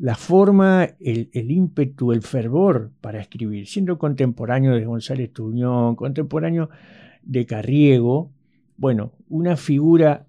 la 0.00 0.14
forma, 0.14 0.88
el, 0.98 1.28
el, 1.34 1.50
ímpetu, 1.50 2.12
el 2.12 2.22
fervor 2.22 2.90
para 3.02 3.20
escribir, 3.20 3.66
siendo 3.66 3.98
contemporáneo 3.98 4.74
de 4.74 4.86
González 4.86 5.30
Tuñón, 5.30 5.94
contemporáneo 5.94 6.70
de 7.22 7.44
Carriego. 7.44 8.30
Bueno, 8.78 9.12
una 9.28 9.58
figura 9.58 10.26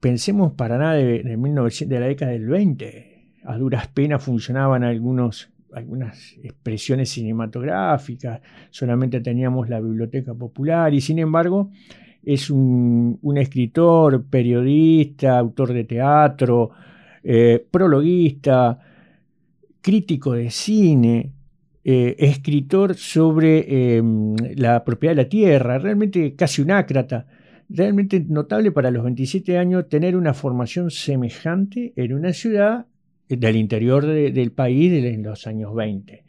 pensemos 0.00 0.54
para 0.54 0.78
nada 0.78 0.94
de, 0.94 1.22
de, 1.22 1.36
1900, 1.36 1.90
de, 1.90 2.00
la 2.00 2.06
década 2.06 2.32
del 2.32 2.46
20. 2.46 3.26
A 3.44 3.58
duras 3.58 3.86
penas 3.88 4.24
funcionaban 4.24 4.82
algunos, 4.82 5.50
algunas 5.74 6.36
expresiones 6.42 7.10
cinematográficas, 7.10 8.40
solamente 8.70 9.20
teníamos 9.20 9.68
la 9.68 9.80
biblioteca 9.80 10.32
popular 10.32 10.94
y 10.94 11.02
sin 11.02 11.18
embargo 11.18 11.70
es 12.22 12.50
un, 12.50 13.18
un 13.20 13.36
escritor, 13.36 14.24
periodista, 14.24 15.38
autor 15.38 15.74
de 15.74 15.84
teatro, 15.84 16.70
eh, 17.22 17.64
prologuista, 17.70 18.78
crítico 19.80 20.32
de 20.32 20.50
cine, 20.50 21.32
eh, 21.82 22.16
escritor 22.18 22.94
sobre 22.94 23.64
eh, 23.66 24.02
la 24.56 24.84
propiedad 24.84 25.12
de 25.14 25.22
la 25.22 25.28
tierra, 25.28 25.78
realmente 25.78 26.34
casi 26.34 26.60
un 26.62 26.70
ácrata 26.70 27.26
realmente 27.70 28.20
notable 28.28 28.72
para 28.72 28.90
los 28.90 29.04
27 29.04 29.56
años 29.56 29.88
tener 29.88 30.16
una 30.16 30.34
formación 30.34 30.90
semejante 30.90 31.92
en 31.96 32.12
una 32.12 32.32
ciudad 32.32 32.86
del 33.28 33.56
interior 33.56 34.04
de, 34.04 34.32
del 34.32 34.50
país 34.52 34.92
en 35.04 35.22
los 35.22 35.46
años 35.46 35.74
20. 35.74 36.24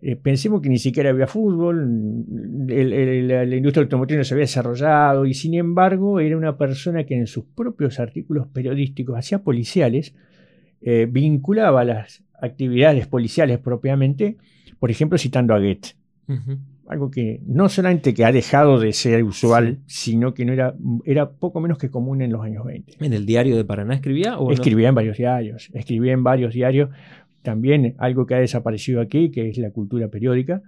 Eh, 0.00 0.16
pensemos 0.16 0.62
que 0.62 0.68
ni 0.68 0.78
siquiera 0.78 1.10
había 1.10 1.26
fútbol, 1.26 2.24
la, 2.66 3.44
la, 3.44 3.56
industria 3.56 3.82
automotriz 3.82 4.16
no 4.16 4.24
se 4.24 4.34
había 4.34 4.44
desarrollado 4.44 5.26
y 5.26 5.34
sin 5.34 5.54
embargo 5.54 6.20
era 6.20 6.36
una 6.36 6.56
persona 6.56 7.04
que 7.04 7.16
en 7.16 7.26
sus 7.26 7.44
propios 7.44 7.98
artículos 7.98 8.46
periodísticos, 8.46 9.18
hacía 9.18 9.42
policiales, 9.42 10.14
eh, 10.80 11.06
vinculaba 11.10 11.84
las 11.84 12.22
actividades 12.40 13.06
policiales 13.06 13.58
propiamente, 13.58 14.36
por 14.78 14.90
ejemplo 14.90 15.18
citando 15.18 15.54
a 15.54 15.58
Goethe. 15.58 15.94
Uh 16.28 16.32
-huh 16.32 16.58
algo 16.88 17.10
que 17.10 17.40
no 17.46 17.68
solamente 17.68 18.14
que 18.14 18.24
ha 18.24 18.32
dejado 18.32 18.80
de 18.80 18.92
ser 18.92 19.22
usual, 19.22 19.78
sí. 19.86 20.12
sino 20.12 20.32
que 20.32 20.44
no 20.44 20.52
era, 20.52 20.74
era 21.04 21.30
poco 21.30 21.60
menos 21.60 21.78
que 21.78 21.90
común 21.90 22.22
en 22.22 22.32
los 22.32 22.42
años 22.42 22.64
20. 22.64 22.94
¿En 23.00 23.12
el 23.12 23.26
diario 23.26 23.56
de 23.56 23.64
Paraná 23.64 23.94
escribía? 23.94 24.38
¿o 24.38 24.50
escribía 24.50 24.86
no? 24.86 24.90
en 24.90 24.94
varios 24.94 25.18
diarios, 25.18 25.70
escribía 25.74 26.12
en 26.12 26.24
varios 26.24 26.54
diarios. 26.54 26.90
También 27.42 27.94
algo 27.98 28.26
que 28.26 28.34
ha 28.34 28.38
desaparecido 28.38 29.00
aquí, 29.00 29.30
que 29.30 29.50
es 29.50 29.58
la 29.58 29.70
cultura 29.70 30.08
periódica. 30.08 30.62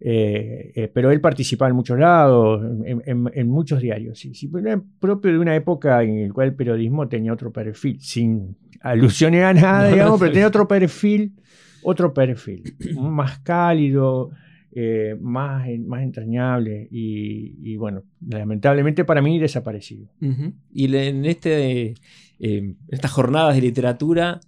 Eh, 0.00 0.70
eh, 0.76 0.90
pero 0.94 1.10
él 1.10 1.20
participaba 1.20 1.70
en 1.70 1.74
muchos 1.74 1.98
lados, 1.98 2.62
en, 2.84 3.02
en, 3.04 3.30
en 3.34 3.48
muchos 3.48 3.82
diarios. 3.82 4.18
Sí, 4.18 4.32
sí, 4.34 4.48
era 4.60 4.80
propio 5.00 5.32
de 5.32 5.38
una 5.38 5.56
época 5.56 6.02
en 6.04 6.28
la 6.28 6.32
cual 6.32 6.48
el 6.48 6.54
periodismo 6.54 7.08
tenía 7.08 7.32
otro 7.32 7.52
perfil, 7.52 8.00
sin 8.00 8.56
alusiones 8.80 9.44
a 9.44 9.52
nada, 9.52 9.88
digamos, 9.88 10.18
pero 10.18 10.32
tenía 10.32 10.46
otro 10.46 10.68
perfil, 10.68 11.34
otro 11.82 12.12
perfil, 12.12 12.62
más 12.96 13.38
cálido, 13.40 14.30
eh, 14.72 15.16
más, 15.20 15.66
más 15.86 16.02
entrañable 16.02 16.86
y, 16.90 17.56
y, 17.62 17.76
bueno, 17.76 18.02
lamentablemente 18.26 19.04
para 19.04 19.22
mí 19.22 19.38
desaparecido. 19.38 20.08
Uh 20.20 20.26
-huh. 20.26 20.52
Y 20.72 20.94
en 20.94 21.24
este, 21.24 21.94
eh, 22.38 22.74
estas 22.88 23.10
jornadas 23.10 23.54
de 23.54 23.62
literatura, 23.62 24.40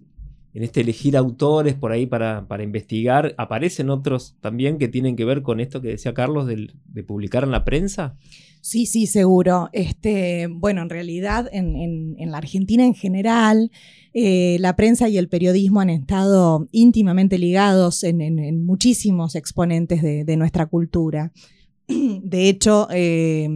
en 0.53 0.63
este 0.63 0.81
elegir 0.81 1.17
autores 1.17 1.73
por 1.73 1.91
ahí 1.91 2.05
para, 2.05 2.47
para, 2.47 2.63
investigar, 2.63 3.33
¿aparecen 3.37 3.89
otros 3.89 4.37
también 4.41 4.77
que 4.77 4.87
tienen 4.87 5.15
que 5.15 5.25
ver 5.25 5.41
con 5.41 5.59
esto 5.59 5.81
que 5.81 5.89
decía 5.89 6.13
Carlos 6.13 6.45
de, 6.45 6.71
de 6.85 7.03
publicar 7.03 7.43
en 7.43 7.51
la 7.51 7.65
prensa? 7.65 8.15
Sí, 8.61 8.85
sí, 8.85 9.07
seguro. 9.07 9.69
Este, 9.73 10.47
bueno, 10.47 10.83
en 10.83 10.89
realidad 10.89 11.49
en, 11.51 12.15
la 12.31 12.37
Argentina 12.37 12.85
en 12.85 12.93
general, 12.93 13.71
eh, 14.13 14.57
la 14.59 14.75
prensa 14.75 15.09
y 15.09 15.17
el 15.17 15.29
periodismo 15.29 15.81
han 15.81 15.89
estado 15.89 16.67
íntimamente 16.71 17.39
ligados 17.39 18.03
en, 18.03 18.63
muchísimos 18.63 19.35
exponentes 19.35 20.03
de, 20.03 20.37
nuestra 20.37 20.67
cultura. 20.67 21.31
De 21.87 22.49
hecho, 22.49 22.87
eh, 22.91 23.49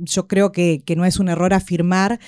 yo 0.00 0.28
creo 0.28 0.52
que, 0.52 0.82
no 0.94 1.06
es 1.06 1.18
un 1.18 1.30
error 1.30 1.54
afirmar 1.54 2.20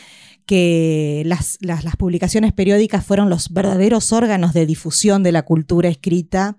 que 0.46 1.24
las 1.26 1.58
publicaciones 1.98 2.54
periódicas 2.54 3.04
fueron 3.04 3.28
los 3.28 3.52
verdaderos 3.52 4.14
órganos 4.14 4.54
de 4.54 4.64
difusión 4.64 5.22
de 5.22 5.32
la 5.32 5.42
cultura 5.42 5.90
escrita 5.90 6.56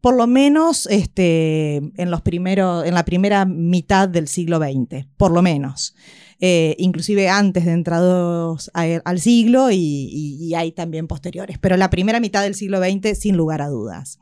por 0.00 0.14
lo 0.16 0.26
menos 0.26 0.86
este, 0.90 1.76
en, 1.76 2.10
los 2.10 2.22
en 2.24 2.94
la 2.94 3.04
primera 3.04 3.44
mitad 3.44 4.08
del 4.08 4.28
siglo 4.28 4.58
XX, 4.58 5.06
por 5.16 5.32
lo 5.32 5.42
menos. 5.42 5.94
Eh, 6.40 6.76
inclusive 6.78 7.28
antes 7.28 7.64
de 7.64 7.72
entrados 7.72 8.70
a, 8.72 8.84
al 9.04 9.20
siglo 9.20 9.72
y, 9.72 9.76
y, 9.76 10.54
hay 10.54 10.70
también 10.70 11.08
posteriores, 11.08 11.58
pero 11.58 11.76
la 11.76 11.90
primera 11.90 12.20
mitad 12.20 12.44
del 12.44 12.54
siglo 12.54 12.78
XX 12.78 13.18
sin 13.18 13.36
lugar 13.36 13.60
a 13.60 13.66
dudas. 13.66 14.20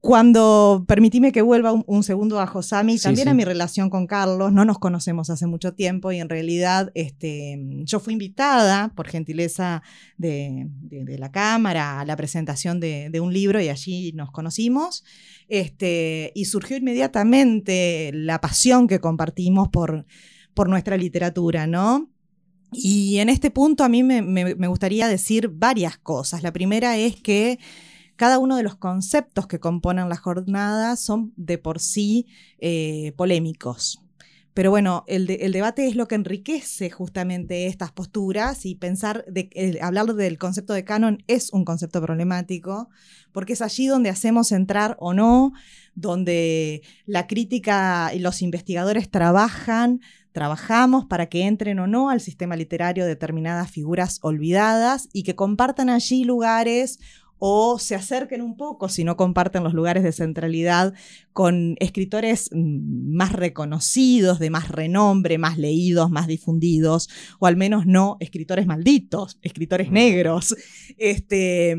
Cuando 0.00 0.86
permitíme 0.88 1.30
que 1.30 1.42
vuelva 1.42 1.72
un, 1.72 1.84
un 1.86 2.02
segundo 2.02 2.40
a 2.40 2.46
Josami, 2.46 2.96
sí, 2.96 3.04
también 3.04 3.26
sí. 3.26 3.30
a 3.30 3.34
mi 3.34 3.44
relación 3.44 3.90
con 3.90 4.06
Carlos, 4.06 4.50
no 4.50 4.64
nos 4.64 4.78
conocemos 4.78 5.28
hace 5.28 5.46
mucho 5.46 5.74
tiempo 5.74 6.10
y 6.10 6.20
en 6.20 6.30
realidad 6.30 6.90
este, 6.94 7.58
yo 7.84 8.00
fui 8.00 8.14
invitada 8.14 8.94
por 8.96 9.08
gentileza 9.08 9.82
de, 10.16 10.68
de, 10.80 11.04
de 11.04 11.18
la 11.18 11.30
Cámara 11.30 12.00
a 12.00 12.06
la 12.06 12.16
presentación 12.16 12.80
de, 12.80 13.10
de, 13.10 13.20
un 13.20 13.34
libro 13.34 13.60
y 13.60 13.68
allí 13.68 14.12
nos 14.12 14.30
conocimos 14.30 15.04
este, 15.48 16.32
y 16.34 16.46
surgió 16.46 16.78
inmediatamente 16.78 18.10
la 18.14 18.40
pasión 18.40 18.88
que 18.88 19.00
compartimos 19.00 19.68
por, 19.68 20.06
por 20.54 20.70
nuestra 20.70 20.96
literatura, 20.96 21.66
¿no? 21.66 22.10
Y 22.72 23.18
en 23.18 23.28
este 23.28 23.50
punto 23.50 23.84
a 23.84 23.90
mí 23.90 24.02
me, 24.02 24.22
me, 24.22 24.54
me 24.54 24.68
gustaría 24.68 25.08
decir 25.08 25.48
varias 25.48 25.98
cosas. 25.98 26.42
La 26.42 26.52
primera 26.52 26.96
es 26.96 27.16
que 27.16 27.58
cada 28.20 28.38
uno 28.38 28.58
de 28.58 28.62
los 28.62 28.74
conceptos 28.74 29.46
que 29.46 29.60
componen 29.60 30.10
las 30.10 30.18
jornadas 30.18 31.00
son 31.00 31.32
de 31.36 31.56
por 31.56 31.80
sí 31.80 32.26
eh, 32.58 33.14
polémicos. 33.16 34.02
Pero 34.52 34.68
bueno, 34.68 35.04
el, 35.06 35.26
de, 35.26 35.36
el, 35.36 35.52
debate 35.52 35.86
es 35.86 35.96
lo 35.96 36.06
que 36.06 36.16
enriquece 36.16 36.90
justamente 36.90 37.66
estas 37.66 37.92
posturas 37.92 38.66
y 38.66 38.74
pensar, 38.74 39.24
hablar 39.80 40.12
del 40.12 40.36
concepto 40.36 40.74
de 40.74 40.84
canon 40.84 41.24
es 41.28 41.50
un 41.54 41.64
concepto 41.64 42.02
problemático, 42.02 42.90
porque 43.32 43.54
es 43.54 43.62
allí 43.62 43.86
donde 43.86 44.10
hacemos 44.10 44.52
entrar 44.52 44.98
o 45.00 45.14
no, 45.14 45.54
donde 45.94 46.82
la 47.06 47.26
crítica 47.26 48.10
y 48.12 48.18
los 48.18 48.42
investigadores 48.42 49.10
trabajan, 49.10 50.02
trabajamos 50.32 51.06
para 51.06 51.26
que 51.26 51.46
entren 51.46 51.78
o 51.78 51.86
no 51.86 52.10
al 52.10 52.20
sistema 52.20 52.54
literario 52.54 53.06
determinadas 53.06 53.70
figuras 53.70 54.18
olvidadas 54.20 55.08
y 55.14 55.22
que 55.22 55.34
compartan 55.34 55.88
allí 55.88 56.24
lugares 56.24 56.98
o 57.40 57.78
se 57.78 57.94
acerquen 57.94 58.42
un 58.42 58.56
poco, 58.56 58.88
si 58.88 59.02
no 59.02 59.16
comparten 59.16 59.64
los 59.64 59.74
lugares 59.74 60.04
de 60.04 60.12
centralidad, 60.12 60.94
con 61.32 61.74
escritores 61.80 62.50
más 62.52 63.32
reconocidos, 63.32 64.38
de 64.38 64.50
más 64.50 64.68
renombre, 64.68 65.38
más 65.38 65.58
leídos, 65.58 66.10
más 66.10 66.26
difundidos, 66.26 67.08
o 67.38 67.46
al 67.46 67.56
menos 67.56 67.86
no 67.86 68.18
escritores 68.20 68.66
malditos, 68.66 69.38
escritores 69.42 69.90
negros. 69.90 70.54
Este, 70.98 71.70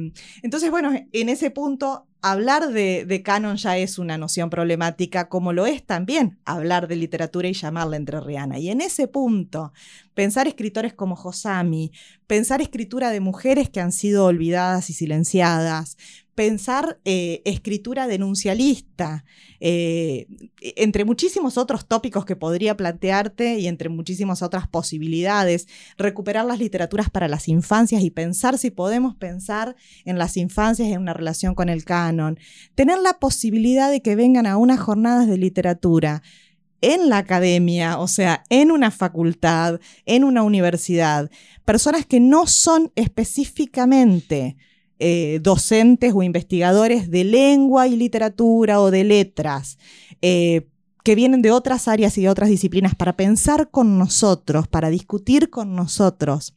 entonces, 0.41 0.71
bueno, 0.71 0.91
en 1.11 1.29
ese 1.29 1.51
punto 1.51 2.07
hablar 2.21 2.71
de, 2.71 3.21
canon 3.23 3.57
ya 3.57 3.77
es 3.77 3.97
una 3.97 4.17
noción 4.17 4.49
problemática, 4.49 5.27
como 5.27 5.53
lo 5.53 5.65
es 5.65 5.85
también 5.85 6.39
hablar 6.45 6.87
de 6.87 6.95
literatura 6.95 7.47
y 7.47 7.53
llamarla 7.53 7.97
entrerriana. 7.97 8.59
Y 8.59 8.69
en 8.69 8.81
ese 8.81 9.07
punto, 9.07 9.73
pensar 10.13 10.47
escritores 10.47 10.93
como 10.93 11.15
Josami, 11.15 11.91
pensar 12.27 12.61
escritura 12.61 13.09
de 13.09 13.19
mujeres 13.19 13.69
que 13.69 13.81
han 13.81 13.91
sido 13.91 14.25
olvidadas 14.25 14.89
y 14.89 14.93
silenciadas, 14.93 15.97
pensar 16.41 16.99
eh, 17.05 17.43
escritura 17.45 18.07
denuncialista, 18.07 19.25
eh, 19.59 20.25
entre 20.59 21.05
muchísimos 21.05 21.55
otros 21.55 21.87
tópicos 21.87 22.25
que 22.25 22.35
podría 22.35 22.75
plantearte 22.75 23.59
y 23.59 23.67
entre 23.67 23.89
muchísimas 23.89 24.41
otras 24.41 24.67
posibilidades, 24.67 25.67
recuperar 25.99 26.45
las 26.45 26.57
literaturas 26.57 27.11
para 27.11 27.27
las 27.27 27.47
infancias 27.47 28.01
y 28.01 28.09
pensar 28.09 28.57
si 28.57 28.71
podemos 28.71 29.15
pensar 29.15 29.75
en 30.03 30.17
las 30.17 30.35
infancias 30.35 30.87
en 30.87 30.99
una 30.99 31.13
relación 31.13 31.53
con 31.53 31.69
el 31.69 31.85
canon, 31.85 32.39
tener 32.73 32.97
la 32.97 33.19
posibilidad 33.19 33.91
de 33.91 34.01
que 34.01 34.15
vengan 34.15 34.47
a 34.47 34.57
unas 34.57 34.79
jornadas 34.79 35.27
de 35.27 35.37
literatura 35.37 36.23
en 36.81 37.09
la 37.09 37.19
academia, 37.19 37.99
o 37.99 38.07
sea, 38.07 38.45
en 38.49 38.71
una 38.71 38.89
facultad, 38.89 39.79
en 40.07 40.23
una 40.23 40.41
universidad, 40.41 41.29
personas 41.65 42.07
que 42.07 42.19
no 42.19 42.47
son 42.47 42.91
específicamente 42.95 44.57
eh, 45.03 45.39
docentes 45.41 46.13
o 46.13 46.21
investigadores 46.21 47.09
de 47.09 47.23
lengua 47.23 47.87
y 47.87 47.95
literatura 47.95 48.79
o 48.79 48.91
de 48.91 49.03
letras, 49.03 49.79
eh, 50.21 50.67
que 51.03 51.15
vienen 51.15 51.41
de 51.41 51.49
otras 51.49 51.87
áreas 51.87 52.15
y 52.19 52.21
de 52.21 52.29
otras 52.29 52.49
disciplinas 52.49 52.93
para 52.93 53.17
pensar 53.17 53.71
con 53.71 53.97
nosotros, 53.97 54.67
para 54.67 54.91
discutir 54.91 55.49
con 55.49 55.75
nosotros 55.75 56.53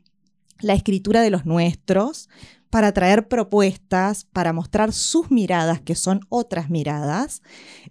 la 0.61 0.75
escritura 0.75 1.23
de 1.23 1.31
los 1.31 1.47
nuestros, 1.47 2.29
para 2.75 2.90
traer 2.90 3.28
propuestas, 3.28 4.25
para 4.33 4.52
mostrar 4.52 4.93
sus 4.93 5.31
miradas, 5.31 5.81
que 5.81 5.95
son 5.95 6.23
otras 6.28 6.71
miradas, 6.71 7.40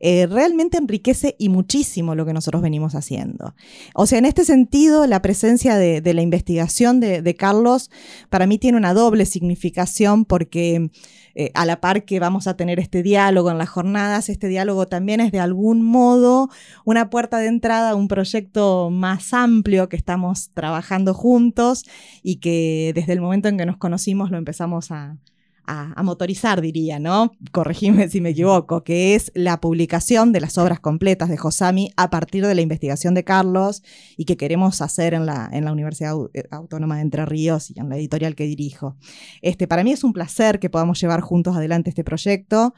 eh, 0.01 0.27
realmente 0.27 0.77
enriquece 0.77 1.37
y 1.39 1.47
muchísimo 1.47 2.15
lo 2.15 2.25
que 2.25 2.33
nosotros 2.33 2.61
venimos 2.61 2.93
haciendo. 2.93 3.55
O 3.95 4.05
sea, 4.07 4.19
en 4.19 4.25
este 4.25 4.43
sentido, 4.43 5.07
la 5.07 5.21
presencia 5.21 5.77
de, 5.77 6.13
la 6.13 6.21
investigación 6.21 6.99
de 6.99 7.35
Carlos 7.37 7.91
para 8.29 8.45
mí 8.45 8.57
tiene 8.57 8.77
una 8.77 8.93
doble 8.93 9.25
significación 9.25 10.25
porque 10.25 10.89
eh, 11.35 11.51
a 11.55 11.65
la 11.65 11.81
par 11.81 12.05
que 12.05 12.19
vamos 12.19 12.45
a 12.45 12.55
tener 12.55 12.79
este 12.79 13.01
diálogo 13.01 13.49
en 13.49 13.57
las 13.57 13.69
jornadas, 13.69 14.29
este 14.29 14.47
diálogo 14.47 14.87
también 14.87 15.19
es 15.19 15.31
de 15.31 15.39
algún 15.39 15.81
modo 15.81 16.49
una 16.85 17.09
puerta 17.09 17.39
de 17.39 17.47
entrada 17.47 17.91
a 17.91 17.95
un 17.95 18.07
proyecto 18.07 18.91
más 18.91 19.33
amplio 19.33 19.89
que 19.89 19.95
estamos 19.95 20.51
trabajando 20.53 21.15
juntos 21.15 21.85
y 22.21 22.35
que 22.35 22.91
desde 22.93 23.13
el 23.13 23.21
momento 23.21 23.49
en 23.49 23.57
que 23.57 23.65
nos 23.65 23.77
conocimos 23.77 24.29
lo 24.29 24.37
empezamos 24.37 24.72
a, 24.91 25.17
a, 25.65 26.03
motorizar, 26.03 26.61
diría, 26.61 26.99
¿no? 26.99 27.31
Corregime 27.51 28.09
si 28.09 28.21
me 28.21 28.29
equivoco, 28.29 28.83
que 28.83 29.15
es 29.15 29.31
la 29.33 29.59
publicación 29.61 30.31
de 30.31 30.41
las 30.41 30.57
obras 30.57 30.79
completas 30.79 31.29
de 31.29 31.37
Josami 31.37 31.91
a 31.95 32.09
partir 32.09 32.45
de 32.45 32.55
la 32.55 32.61
investigación 32.61 33.13
de 33.13 33.23
Carlos 33.23 33.83
y 34.17 34.25
que 34.25 34.37
queremos 34.37 34.81
hacer 34.81 35.13
en 35.13 35.25
la, 35.25 35.49
en 35.51 35.65
la 35.65 35.71
Universidad 35.71 36.15
eh, 36.33 36.43
Autónoma 36.51 36.97
de 36.97 37.03
Entre 37.03 37.25
Ríos 37.25 37.71
y 37.71 37.79
en 37.79 37.89
la 37.89 37.95
editorial 37.95 38.35
que 38.35 38.45
dirijo. 38.45 38.97
Este, 39.41 39.67
para 39.67 39.83
mí 39.83 39.91
es 39.91 40.03
un 40.03 40.13
placer 40.13 40.59
que 40.59 40.69
podamos 40.69 40.99
llevar 40.99 41.21
juntos 41.21 41.55
adelante 41.55 41.89
este 41.89 42.03
proyecto 42.03 42.73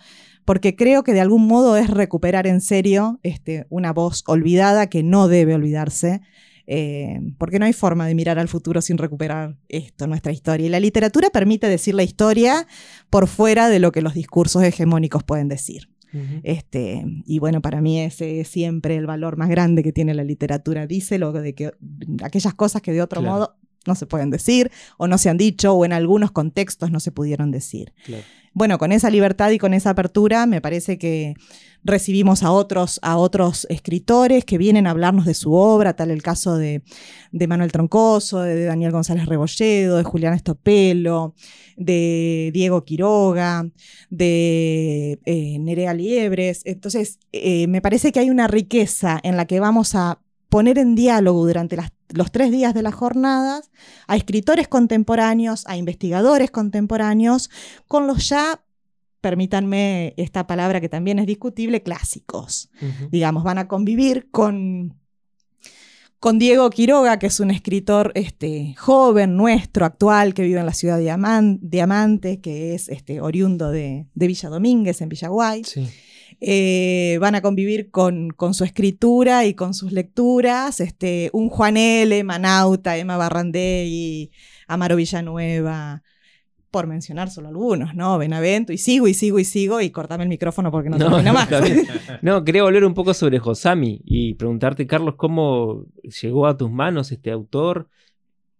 porque 0.45 0.75
creo 0.75 1.03
que 1.03 1.13
de 1.13 1.21
algún 1.21 1.47
modo 1.47 1.75
es 1.75 1.89
recuperar 1.89 2.45
en 2.45 2.61
serio 2.61 3.19
este, 3.23 3.65
una 3.69 3.93
voz 3.93 4.23
olvidada 4.27 4.87
que 4.87 5.01
no 5.01 5.27
debe 5.27 5.55
olvidarse 5.55 6.21
eh, 6.67 7.19
porque 7.37 7.59
no 7.59 7.65
hay 7.65 7.73
forma 7.73 8.07
de 8.07 8.15
mirar 8.15 8.39
al 8.39 8.47
futuro 8.47 8.81
sin 8.81 8.97
recuperar 8.97 9.57
esto, 9.69 10.07
nuestra 10.07 10.31
historia. 10.31 10.65
Y 10.65 10.69
la 10.69 10.79
literatura 10.79 11.29
permite 11.29 11.67
decir 11.67 11.95
la 11.95 12.03
historia 12.03 12.67
por 13.09 13.27
fuera 13.27 13.69
de 13.69 13.79
lo 13.79 13.91
que 13.91 14.01
los 14.01 14.13
discursos 14.13 14.63
hegemónicos 14.63 15.23
pueden 15.23 15.47
decir. 15.47 15.89
este, 16.43 17.03
y 17.25 17.39
bueno, 17.39 17.61
para 17.61 17.81
mí 17.81 17.99
ese 17.99 18.39
es 18.39 18.47
siempre 18.47 18.95
el 18.95 19.05
valor 19.05 19.35
más 19.35 19.49
grande 19.49 19.83
que 19.83 19.91
tiene 19.91 20.13
la 20.13 20.23
literatura. 20.23 20.87
Dice 20.87 21.17
lo 21.17 21.33
de 21.33 21.53
que 21.53 21.71
aquellas 22.23 22.53
cosas 22.53 22.81
que 22.81 22.93
de 22.93 23.01
otro 23.01 23.21
modo 23.21 23.57
no 23.85 23.95
se 23.95 24.05
pueden 24.05 24.29
decir 24.29 24.71
o 24.97 25.07
no 25.07 25.17
se 25.17 25.29
han 25.29 25.37
dicho 25.37 25.73
o 25.73 25.85
en 25.85 25.93
algunos 25.93 26.31
contextos 26.31 26.91
no 26.91 26.99
se 26.99 27.11
pudieron 27.11 27.51
decir. 27.51 27.93
Bueno, 28.53 28.77
con 28.77 28.93
esa 28.93 29.09
libertad 29.09 29.51
y 29.51 29.57
con 29.57 29.73
esa 29.73 29.89
apertura 29.89 30.45
me 30.45 30.61
parece 30.61 30.97
que 30.97 31.35
recibimos 31.83 32.41
a 32.41 32.51
otros, 32.51 32.99
a 33.03 33.17
otros 33.17 33.67
escritores 33.69 34.45
que 34.45 34.57
vienen 34.57 34.87
a 34.87 34.91
hablarnos 34.91 35.25
de 35.25 35.33
su 35.33 35.53
obra, 35.53 35.95
tal 35.95 36.09
el 36.09 36.23
caso 36.23 36.57
de, 36.57 36.81
Manuel 37.31 37.73
Troncoso, 37.73 38.41
de 38.41 38.63
Daniel 38.63 38.91
González 38.91 39.25
Rebolledo, 39.25 39.97
de 39.97 40.03
Julián 40.03 40.33
Estopelo, 40.33 41.35
de 41.75 42.49
Diego 42.53 42.85
Quiroga, 42.85 43.69
de 44.09 45.19
eh, 45.25 45.59
Nerea 45.59 45.93
Liebres. 45.93 46.61
Entonces, 46.63 47.19
eh, 47.33 47.67
me 47.67 47.81
parece 47.81 48.13
que 48.13 48.21
hay 48.21 48.29
una 48.29 48.47
riqueza 48.47 49.19
en 49.21 49.35
la 49.35 49.45
que 49.45 49.59
vamos 49.59 49.95
a 49.95 50.21
poner 50.49 50.77
en 50.77 50.95
diálogo 50.95 51.45
durante 51.45 51.75
los 52.09 52.31
tres 52.31 52.51
días 52.51 52.73
de 52.73 52.81
las 52.81 52.93
jornadas 52.93 53.71
a 54.07 54.15
escritores 54.15 54.67
contemporáneos, 54.67 55.65
a 55.67 55.77
investigadores 55.77 56.51
contemporáneos, 56.51 57.49
con 57.87 58.07
los 58.07 58.29
ya 58.29 58.61
permítanme 59.25 60.13
esta 60.17 60.45
palabra 60.45 60.79
que 60.79 60.87
también 60.87 61.17
es 61.17 61.25
discutible, 61.25 61.81
clásicos. 61.81 62.69
Digamos, 63.09 63.43
van 63.43 63.57
a 63.57 63.67
convivir 63.67 64.29
con, 64.29 64.99
con 66.19 66.37
Diego 66.37 66.69
Quiroga, 66.69 67.17
que 67.17 67.25
es 67.25 67.39
un 67.39 67.49
escritor 67.49 68.11
este, 68.13 68.75
joven, 68.77 69.35
nuestro, 69.35 69.83
actual, 69.83 70.35
que 70.35 70.43
vive 70.43 70.59
en 70.59 70.67
la 70.67 70.73
ciudad 70.73 70.99
de 70.99 71.57
Diamante, 71.59 72.39
que 72.39 72.75
es 72.75 72.87
este, 72.87 73.19
oriundo 73.19 73.71
de, 73.71 74.05
Villa 74.13 74.49
Domínguez, 74.49 75.01
en 75.01 75.09
Villaguay. 75.09 75.63
Eh, 76.41 77.17
van 77.21 77.35
a 77.35 77.41
convivir 77.41 77.91
con, 77.91 78.29
con, 78.29 78.53
su 78.53 78.63
escritura 78.63 79.45
y 79.45 79.53
con 79.53 79.73
sus 79.73 79.91
lecturas. 79.91 80.79
Este, 80.79 81.29
un 81.33 81.49
Juan 81.49 81.77
L., 81.77 82.23
Manauta, 82.23 82.97
Emma 82.97 83.17
Barrandé 83.17 83.85
y 83.87 84.31
Amaro 84.67 84.95
Villanueva, 84.95 86.03
por 86.71 86.87
mencionar 86.87 87.29
solo 87.29 87.47
algunos, 87.47 87.95
¿no? 87.95 88.17
Benavento, 88.17 88.73
y 88.73 88.77
sigo 88.77 89.07
y 89.07 89.13
sigo 89.13 89.39
y 89.39 89.45
sigo, 89.45 89.79
y 89.79 89.91
cortame 89.91 90.23
el 90.23 90.29
micrófono 90.29 90.71
porque 90.71 90.89
no, 90.89 90.97
tengo 90.97 91.21
nada 91.21 91.33
más. 91.33 91.49
no, 92.21 92.43
quería 92.43 92.63
volver 92.63 92.83
un 92.83 92.93
poco 92.93 93.13
sobre 93.13 93.39
Josami 93.39 94.01
y 94.03 94.33
preguntarte, 94.33 94.85
Carlos, 94.85 95.15
¿cómo 95.15 95.85
llegó 96.21 96.47
a 96.47 96.57
tus 96.57 96.69
manos 96.69 97.11
este 97.11 97.31
autor? 97.31 97.89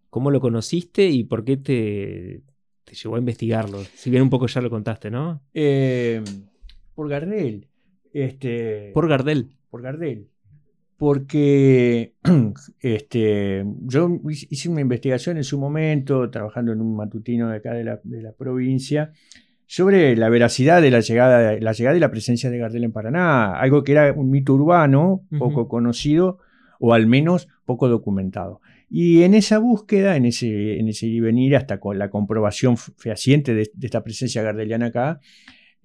¿Cómo 0.10 0.32
lo 0.32 0.40
conociste 0.40 1.10
y 1.10 1.26
por 1.26 1.44
qué 1.44 1.58
te, 1.58 2.42
te 2.86 2.96
llevó 2.96 3.18
a 3.18 3.20
investigarlo? 3.20 3.84
Si 3.96 4.10
bien 4.10 4.24
un 4.24 4.30
poco 4.30 4.48
ya 4.48 4.62
lo 4.62 4.70
contaste, 4.70 5.12
¿no? 5.12 5.42
Eh, 5.54 6.24
por 6.96 7.10
Gardel. 7.10 7.68
Este, 8.14 8.92
por 8.94 9.08
Gardel. 9.08 9.56
Por 9.70 9.82
Gardel 9.82 10.30
porque 10.98 12.14
este, 12.80 13.66
yo 13.82 14.10
hice 14.28 14.70
una 14.70 14.82
investigación 14.82 15.38
en 15.38 15.44
su 15.44 15.60
momento, 15.60 16.30
trabajando 16.30 16.72
en 16.72 16.82
un 16.82 16.96
matutino 16.96 17.50
de 17.50 17.58
acá 17.58 17.74
de 17.74 17.84
la, 17.84 18.32
provincia, 18.38 19.12
sobre 19.68 20.16
la 20.16 20.30
veracidad 20.30 20.82
de 20.82 20.92
la 20.92 21.00
llegada, 21.02 21.60
la 21.60 21.72
llegada 21.74 21.98
y 21.98 22.00
la 22.00 22.12
presencia 22.12 22.50
de 22.50 22.60
Gardel 22.60 22.86
en 22.86 22.92
Paraná, 22.92 23.60
algo 23.60 23.84
que 23.84 23.92
era 23.94 24.14
un 24.14 24.30
mito 24.30 24.54
urbano, 24.54 25.24
poco 25.38 25.68
conocido, 25.68 26.40
o 26.80 26.94
al 26.94 27.08
menos 27.08 27.48
poco 27.66 27.90
documentado. 27.90 28.62
Y 28.90 29.24
en 29.24 29.34
esa 29.34 29.58
búsqueda, 29.58 30.16
en 30.16 30.26
ese, 30.26 30.80
en 30.80 30.88
ese 30.88 31.08
ir 31.08 31.16
y 31.16 31.20
venir, 31.20 31.56
hasta 31.56 31.80
con 31.80 31.98
la 31.98 32.10
comprobación 32.10 32.78
fehaciente 32.78 33.54
de, 33.54 33.70
de 33.74 33.88
esta 33.88 34.04
presencia 34.04 34.44
gardeliana 34.44 34.88
acá, 34.88 35.20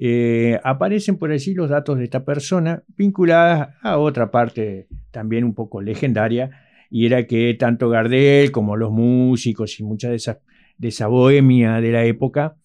eh, 0.03 0.59
aparecen 0.65 1.19
por 1.19 1.31
allí 1.31 1.53
los 1.53 1.69
datos 1.69 1.99
de 1.99 2.05
esta 2.05 2.25
persona 2.25 2.83
vinculadas 2.97 3.77
a 3.83 3.99
otra 3.99 4.31
parte 4.31 4.87
también 5.11 5.45
un 5.45 5.53
poco 5.53 5.83
legendaria, 5.83 6.51
y 6.89 7.05
era 7.05 7.27
que 7.27 7.53
tanto 7.53 7.91
Gardel 7.91 8.51
como 8.51 8.77
los 8.77 8.91
músicos 8.91 9.79
y 9.79 9.85
mucha 9.85 10.09
de 10.09 10.17
esa, 10.17 10.41
de 10.79 10.89
esa 10.89 11.07
bohemia 11.07 11.83
de 11.83 11.93
la 11.93 12.05
época 12.05 12.57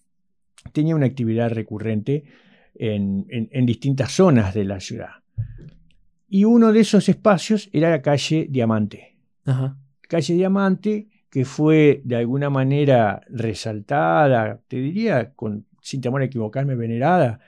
tenía 0.71 0.95
una 0.95 1.07
actividad 1.07 1.51
recurrente 1.51 2.23
en, 2.73 3.65
distintas 3.65 4.13
zonas 4.13 4.53
de 4.53 4.63
la 4.63 4.79
ciudad. 4.79 5.11
Y 6.29 6.45
uno 6.45 6.71
de 6.71 6.79
esos 6.79 7.09
espacios 7.09 7.69
era 7.73 7.89
la 7.89 8.01
calle 8.01 8.47
Diamante. 8.49 9.17
Calle 10.07 10.33
Diamante, 10.35 11.09
que 11.29 11.43
fue 11.43 12.01
de 12.05 12.15
alguna 12.15 12.49
manera 12.49 13.21
resaltada, 13.29 14.61
te 14.69 14.77
diría, 14.77 15.33
con 15.33 15.65
sin 15.85 16.01
temor 16.01 16.23
a 16.23 16.25
equivocarme, 16.25 16.73
venerada 16.75 17.39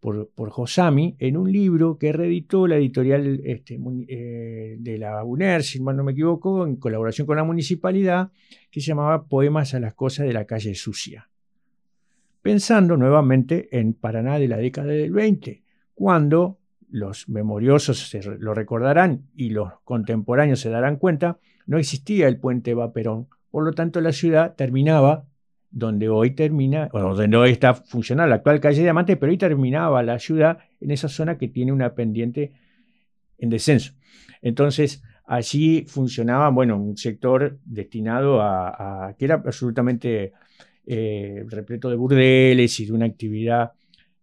por, 0.00 0.28
por 0.28 0.50
Josami, 0.50 1.16
en 1.18 1.38
un 1.38 1.50
libro 1.50 1.96
que 1.96 2.12
reeditó 2.12 2.66
la 2.66 2.76
editorial 2.76 3.40
este, 3.42 3.80
eh, 4.08 4.76
de 4.78 4.98
la 4.98 5.24
UNER, 5.24 5.62
si 5.62 5.80
mal 5.80 5.96
no 5.96 6.04
me 6.04 6.12
equivoco, 6.12 6.66
en 6.66 6.76
colaboración 6.76 7.26
con 7.26 7.38
la 7.38 7.44
municipalidad, 7.44 8.30
que 8.70 8.82
se 8.82 8.88
llamaba 8.88 9.24
Poemas 9.24 9.72
a 9.72 9.80
las 9.80 9.94
cosas 9.94 10.26
de 10.26 10.34
la 10.34 10.44
calle 10.44 10.74
sucia. 10.74 11.30
Pensando 12.42 12.98
nuevamente 12.98 13.70
en 13.76 13.94
Paraná 13.94 14.38
de 14.38 14.48
la 14.48 14.58
década 14.58 14.88
del 14.88 15.12
20, 15.12 15.62
cuando 15.94 16.58
los 16.90 17.30
memoriosos 17.30 18.10
se 18.10 18.22
lo 18.22 18.52
recordarán 18.52 19.22
y 19.34 19.50
los 19.50 19.72
contemporáneos 19.84 20.60
se 20.60 20.68
darán 20.68 20.96
cuenta, 20.96 21.38
no 21.64 21.78
existía 21.78 22.28
el 22.28 22.38
puente 22.38 22.74
Vaperón, 22.74 23.28
por 23.50 23.64
lo 23.64 23.72
tanto 23.72 24.02
la 24.02 24.12
ciudad 24.12 24.54
terminaba 24.54 25.24
donde 25.76 26.08
hoy 26.08 26.30
termina, 26.30 26.88
o 26.90 27.14
donde 27.14 27.36
hoy 27.36 27.50
está 27.50 27.74
funcionando 27.74 28.30
la 28.30 28.36
actual 28.36 28.60
calle 28.60 28.80
Diamante, 28.80 29.18
pero 29.18 29.30
hoy 29.30 29.36
terminaba 29.36 30.02
la 30.02 30.18
ciudad 30.18 30.56
en 30.80 30.90
esa 30.90 31.06
zona 31.06 31.36
que 31.36 31.48
tiene 31.48 31.70
una 31.70 31.94
pendiente 31.94 32.54
en 33.36 33.50
descenso. 33.50 33.92
Entonces, 34.40 35.02
allí 35.26 35.84
funcionaba, 35.86 36.48
bueno, 36.48 36.78
un 36.78 36.96
sector 36.96 37.58
destinado 37.62 38.40
a, 38.40 39.14
que 39.18 39.26
era 39.26 39.34
absolutamente 39.34 40.32
eh, 40.86 41.44
repleto 41.46 41.90
de 41.90 41.96
burdeles 41.96 42.80
y 42.80 42.86
de 42.86 42.92
una 42.92 43.04
actividad 43.04 43.72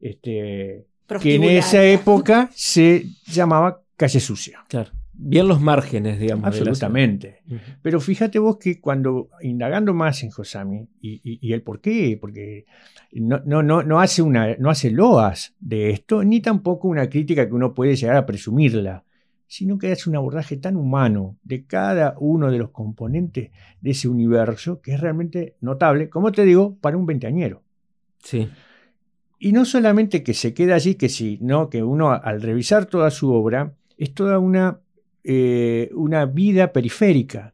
este, 0.01 0.87
que 1.21 1.35
en 1.35 1.43
esa 1.43 1.85
época 1.85 2.49
se 2.51 3.05
llamaba 3.27 3.79
calle 3.95 4.19
sucia. 4.19 4.63
Claro. 4.67 4.89
Bien 5.15 5.47
los 5.47 5.62
márgenes, 5.62 6.19
digamos. 6.19 6.45
Absolutamente. 6.45 7.43
Pero 7.82 7.99
fíjate 7.99 8.39
vos 8.39 8.58
que 8.58 8.82
cuando, 8.82 9.30
indagando 9.41 9.93
más 9.93 10.23
en 10.23 10.32
Josami, 10.32 10.88
y, 10.99 11.54
el 11.54 11.62
por 11.62 11.82
qué, 11.82 12.17
porque 12.19 12.65
no, 13.13 13.41
no, 13.45 13.62
no, 13.62 13.84
no, 13.84 13.99
hace 13.99 14.21
una, 14.21 14.56
no 14.58 14.69
hace 14.69 14.89
loas 14.89 15.56
de 15.60 15.91
esto, 15.91 16.23
ni 16.23 16.41
tampoco 16.41 16.88
una 16.88 17.10
crítica 17.10 17.47
que 17.47 17.54
uno 17.54 17.73
puede 17.73 17.95
llegar 17.95 18.17
a 18.17 18.26
presumirla, 18.26 19.04
sino 19.47 19.78
que 19.78 19.91
hace 19.91 20.10
un 20.10 20.15
abordaje 20.15 20.58
tan 20.58 20.76
humano 20.76 21.38
de 21.43 21.65
cada 21.65 22.15
uno 22.19 22.49
de 22.49 22.58
los 22.58 22.71
componentes 22.71 23.52
de 23.82 23.91
ese 23.91 24.08
universo 24.08 24.82
que 24.82 24.95
es 24.95 24.99
realmente 24.99 25.56
notable, 25.62 26.10
como 26.10 26.32
te 26.32 26.43
digo, 26.43 26.76
para 26.82 26.97
un 26.97 27.06
veinteañero. 27.06 27.62
Sí. 28.17 28.49
Y 29.38 29.52
no 29.52 29.65
solamente 29.65 30.23
que 30.23 30.34
se 30.34 30.54
queda 30.56 30.76
allí, 30.76 30.95
que 30.95 31.10
sí, 31.10 31.38
no, 31.41 31.69
que 31.69 31.84
uno 31.84 32.12
al 32.13 32.41
revisar 32.41 32.86
toda 32.88 33.12
su 33.12 33.32
obra 33.32 33.76
es 33.97 34.13
toda 34.13 34.39
una, 34.39 34.80
eh, 35.23 35.89
una 35.93 36.25
vida 36.25 36.73
periférica, 36.73 37.53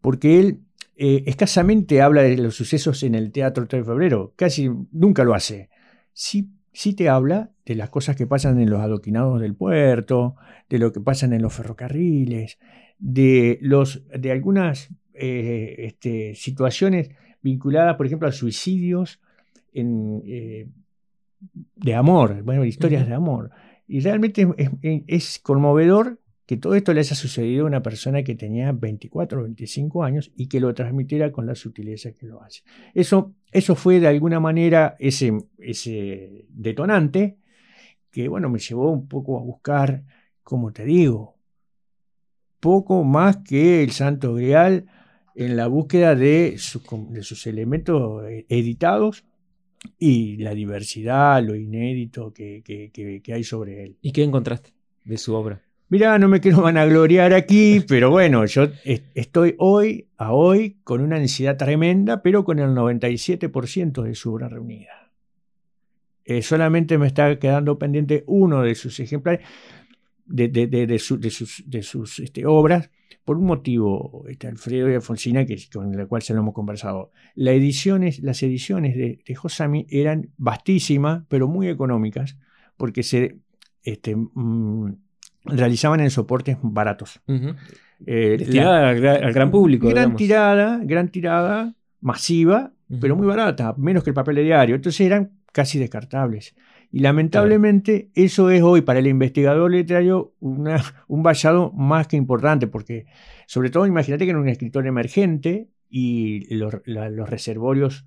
porque 0.00 0.40
él 0.40 0.60
eh, 0.96 1.24
escasamente 1.26 2.00
habla 2.00 2.22
de 2.22 2.36
los 2.36 2.54
sucesos 2.54 3.02
en 3.02 3.14
el 3.14 3.32
Teatro 3.32 3.66
3 3.66 3.82
de 3.82 3.86
Febrero, 3.86 4.32
casi 4.36 4.70
nunca 4.92 5.24
lo 5.24 5.34
hace. 5.34 5.68
Sí, 6.12 6.50
sí 6.72 6.94
te 6.94 7.08
habla 7.08 7.50
de 7.64 7.74
las 7.74 7.90
cosas 7.90 8.16
que 8.16 8.26
pasan 8.26 8.60
en 8.60 8.70
los 8.70 8.80
adoquinados 8.80 9.40
del 9.40 9.54
puerto, 9.54 10.36
de 10.68 10.78
lo 10.78 10.92
que 10.92 11.00
pasan 11.00 11.32
en 11.32 11.42
los 11.42 11.52
ferrocarriles, 11.52 12.58
de, 12.98 13.58
los, 13.60 14.02
de 14.08 14.32
algunas 14.32 14.90
eh, 15.14 15.76
este, 15.78 16.34
situaciones 16.34 17.10
vinculadas, 17.42 17.96
por 17.96 18.06
ejemplo, 18.06 18.28
a 18.28 18.32
suicidios 18.32 19.20
en, 19.72 20.22
de 21.76 21.94
amor, 21.94 22.42
bueno, 22.42 22.64
historias 22.64 23.06
de 23.06 23.14
amor. 23.14 23.50
Y 23.86 24.00
realmente 24.00 24.48
es, 25.06 25.38
conmovedor 25.38 26.18
que 26.52 26.58
todo 26.58 26.74
esto 26.74 26.92
le 26.92 27.00
haya 27.00 27.16
sucedido 27.16 27.64
a 27.64 27.68
una 27.68 27.82
persona 27.82 28.22
que 28.22 28.34
tenía 28.34 28.72
24 28.72 29.40
o 29.40 29.42
25 29.44 30.04
años 30.04 30.30
y 30.36 30.48
que 30.48 30.60
lo 30.60 30.74
transmitiera 30.74 31.32
con 31.32 31.46
la 31.46 31.54
sutileza 31.54 32.12
que 32.12 32.26
lo 32.26 32.42
hace. 32.42 32.60
Eso, 32.92 33.32
eso 33.50 33.74
fue 33.74 34.00
de 34.00 34.08
alguna 34.08 34.38
manera 34.38 34.94
ese, 34.98 35.32
ese 35.56 36.44
detonante 36.50 37.38
que, 38.10 38.28
bueno, 38.28 38.50
me 38.50 38.58
llevó 38.58 38.90
un 38.90 39.08
poco 39.08 39.38
a 39.38 39.42
buscar, 39.42 40.04
como 40.42 40.74
te 40.74 40.84
digo, 40.84 41.38
poco 42.60 43.02
más 43.02 43.38
que 43.38 43.82
el 43.82 43.92
Santo 43.92 44.34
Grial 44.34 44.84
en 45.34 45.56
la 45.56 45.68
búsqueda 45.68 46.14
de, 46.14 46.58
sus 46.58 47.46
elementos 47.46 48.26
eh, 48.28 48.44
editados 48.50 49.24
y 49.98 50.36
la 50.36 50.52
diversidad, 50.52 51.42
lo 51.42 51.56
inédito 51.56 52.30
que, 52.34 53.22
hay 53.32 53.42
sobre 53.42 53.84
él. 53.84 53.96
¿Y 54.02 54.12
qué 54.12 54.22
encontraste 54.22 54.74
de 55.02 55.16
su 55.16 55.34
obra? 55.34 55.62
Mira, 55.92 56.18
no 56.18 56.26
me 56.26 56.40
quiero 56.40 56.62
vanagloriar 56.62 57.34
aquí, 57.34 57.84
pero 57.86 58.08
bueno, 58.08 58.46
yo 58.46 58.66
estoy 58.82 59.56
hoy 59.58 60.08
a 60.16 60.32
hoy 60.32 60.78
con 60.84 61.02
una 61.02 61.16
ansiedad 61.16 61.58
tremenda, 61.58 62.22
pero 62.22 62.46
con 62.46 62.58
el 62.60 62.70
97% 62.70 64.02
de 64.02 64.14
su 64.14 64.32
obra 64.32 64.48
reunida. 64.48 65.12
Eh, 66.24 66.40
solamente 66.40 66.96
me 66.96 67.08
está 67.08 67.38
quedando 67.38 67.78
pendiente 67.78 68.24
uno 68.26 68.62
de 68.62 68.74
sus 68.74 69.00
ejemplares, 69.00 69.46
de, 70.24 70.48
de, 70.48 70.98
sus, 70.98 71.20
de 71.20 71.82
sus 71.82 72.20
este, 72.20 72.46
obras, 72.46 72.88
por 73.22 73.36
un 73.36 73.44
motivo, 73.44 74.24
este, 74.30 74.46
Alfredo 74.46 74.90
y 74.90 74.94
Alfonsina, 74.94 75.44
con 75.70 75.92
el 75.92 76.06
cual 76.06 76.22
se 76.22 76.32
lo 76.32 76.40
hemos 76.40 76.54
conversado. 76.54 77.10
las 77.34 78.42
ediciones 78.42 78.96
de, 78.96 79.18
de 79.26 79.34
Josami 79.34 79.86
eran 79.90 80.30
vastísimas, 80.38 81.24
pero 81.28 81.48
muy 81.48 81.68
económicas, 81.68 82.38
porque 82.78 83.02
se 83.02 83.42
este, 83.82 84.16
mm, 84.16 84.92
realizaban 85.44 86.00
en 86.00 86.10
soportes 86.10 86.56
baratos. 86.62 87.20
Eh, 88.06 88.60
al, 88.60 89.32
gran 89.32 89.50
público. 89.50 89.88
Gran 89.88 90.16
tirada, 90.16 90.80
gran 90.82 91.08
tirada, 91.08 91.74
masiva, 92.00 92.72
pero 93.00 93.16
muy 93.16 93.26
barata, 93.26 93.74
menos 93.76 94.04
que 94.04 94.10
el 94.10 94.14
papel 94.14 94.36
de 94.36 94.42
diario. 94.42 94.74
Entonces 94.74 95.00
eran 95.06 95.32
casi 95.52 95.78
descartables. 95.78 96.54
Y 96.90 97.00
lamentablemente 97.00 98.10
eso 98.14 98.50
es 98.50 98.62
hoy 98.62 98.82
para 98.82 98.98
el 98.98 99.06
investigador 99.06 99.70
literario 99.70 100.34
un 100.40 101.22
vallado 101.22 101.72
más 101.72 102.06
que 102.06 102.16
importante, 102.16 102.66
porque 102.66 103.06
sobre 103.46 103.70
todo 103.70 103.86
imagínate 103.86 104.24
que 104.24 104.30
era 104.30 104.38
un 104.38 104.48
escritor 104.48 104.86
emergente 104.86 105.68
y 105.88 106.54
los, 106.54 106.82
reservorios 107.28 108.04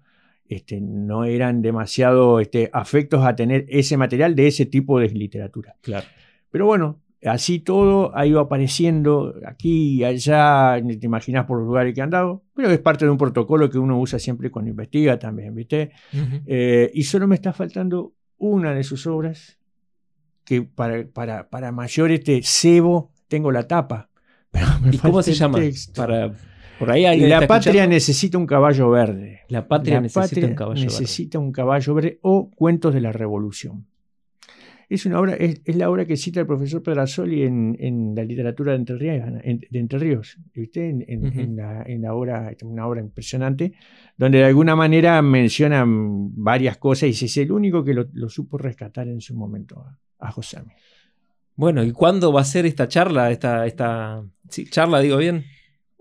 este, 0.48 0.82
no 0.82 1.26
eran 1.26 1.64
demasiado 1.64 2.40
este, 2.40 2.70
afectos 2.74 3.26
a 3.26 3.36
tener 3.36 3.66
ese 3.70 3.98
material 3.98 4.36
de 4.36 4.48
ese 4.48 4.68
tipo 4.68 5.00
de 5.00 5.10
literatura. 5.10 5.76
Claro. 5.82 6.06
Pero 6.52 6.68
bueno, 6.68 7.00
así 7.26 7.60
todo 7.60 8.16
ha 8.16 8.26
ido 8.26 8.40
apareciendo 8.40 9.36
aquí 9.46 9.96
y 9.96 10.04
allá, 10.04 10.82
te 11.00 11.06
imaginas 11.06 11.46
por 11.46 11.60
los 11.60 11.68
lugares 11.68 11.94
que 11.94 12.02
han 12.02 12.10
dado, 12.10 12.44
pero 12.56 12.70
es 12.70 12.80
parte 12.80 13.06
de 13.06 13.12
un 13.12 13.18
protocolo 13.18 13.70
que 13.70 13.78
uno 13.78 14.00
usa 14.00 14.20
siempre 14.20 14.52
cuando 14.52 14.72
investiga 14.72 15.18
también, 15.18 15.56
¿viste? 15.56 15.92
Eh, 16.46 16.92
y 16.94 17.04
solo 17.04 17.28
me 17.28 17.36
está 17.36 17.54
faltando 17.54 18.14
una 18.38 18.74
de 18.74 18.84
sus 18.84 19.08
obras, 19.08 19.58
que 20.44 20.62
para, 20.62 21.08
para, 21.08 21.50
para 21.50 21.72
mayor 21.72 22.12
este 22.12 22.42
cebo 22.44 23.12
tengo 23.28 23.52
la 23.52 23.68
tapa. 23.68 24.10
Pero 24.52 24.68
¿Y 24.92 24.98
cómo 24.98 25.22
se 25.22 25.34
llama? 25.34 25.60
Para, 25.96 26.32
por 26.80 26.92
ahí 26.92 27.20
la 27.28 27.48
patria 27.48 27.88
necesita 27.88 28.38
un 28.38 28.46
caballo 28.46 28.90
verde. 28.90 29.42
La 29.50 29.68
patria, 29.68 30.02
necesita, 30.02 30.46
un 30.46 30.56
caballo, 30.56 30.84
necesita 30.84 31.40
un 31.40 31.52
caballo 31.52 31.94
verde 31.94 32.20
o 32.22 32.52
cuentos 32.52 32.94
de 32.94 33.02
la 33.02 33.12
revolución. 33.12 33.86
Es, 34.90 35.06
una 35.06 35.20
obra, 35.20 35.36
es, 35.36 35.76
la 35.76 35.90
obra 35.90 36.06
que 36.06 36.18
cita 36.18 36.40
el 36.40 36.48
profesor 36.48 36.84
Pedrasoli 36.84 37.44
en, 37.44 37.76
en 37.80 38.16
la 38.16 38.24
literatura 38.24 38.74
de 38.74 38.78
Entre 38.78 38.98
Ríos, 38.98 39.26
de 39.44 39.80
Entre 39.80 40.00
Ríos 40.00 40.38
En, 40.54 42.02
la, 42.02 42.14
obra, 42.14 42.56
una 42.64 42.88
obra 42.88 43.02
impresionante, 43.02 43.74
donde 44.18 44.40
de 44.40 44.46
alguna 44.46 44.76
manera 44.76 45.22
mencionan 45.22 46.34
varias 46.36 46.78
cosas 46.78 47.22
y 47.22 47.26
es 47.26 47.38
el 47.38 47.52
único 47.52 47.84
que 47.84 47.94
lo, 47.94 48.30
supo 48.30 48.58
rescatar 48.58 49.08
en 49.08 49.22
su 49.22 49.36
momento 49.36 49.80
a, 49.80 49.98
a 50.20 50.32
José 50.32 50.60
Bueno, 51.56 51.84
¿y 51.84 51.92
cuándo 51.92 52.32
va 52.32 52.42
a 52.42 52.46
ser 52.46 52.66
esta 52.66 52.88
charla? 52.88 53.32
Esta, 53.32 53.66
esta 53.66 54.24
charla, 54.70 55.00
digo 55.00 55.18
bien. 55.18 55.46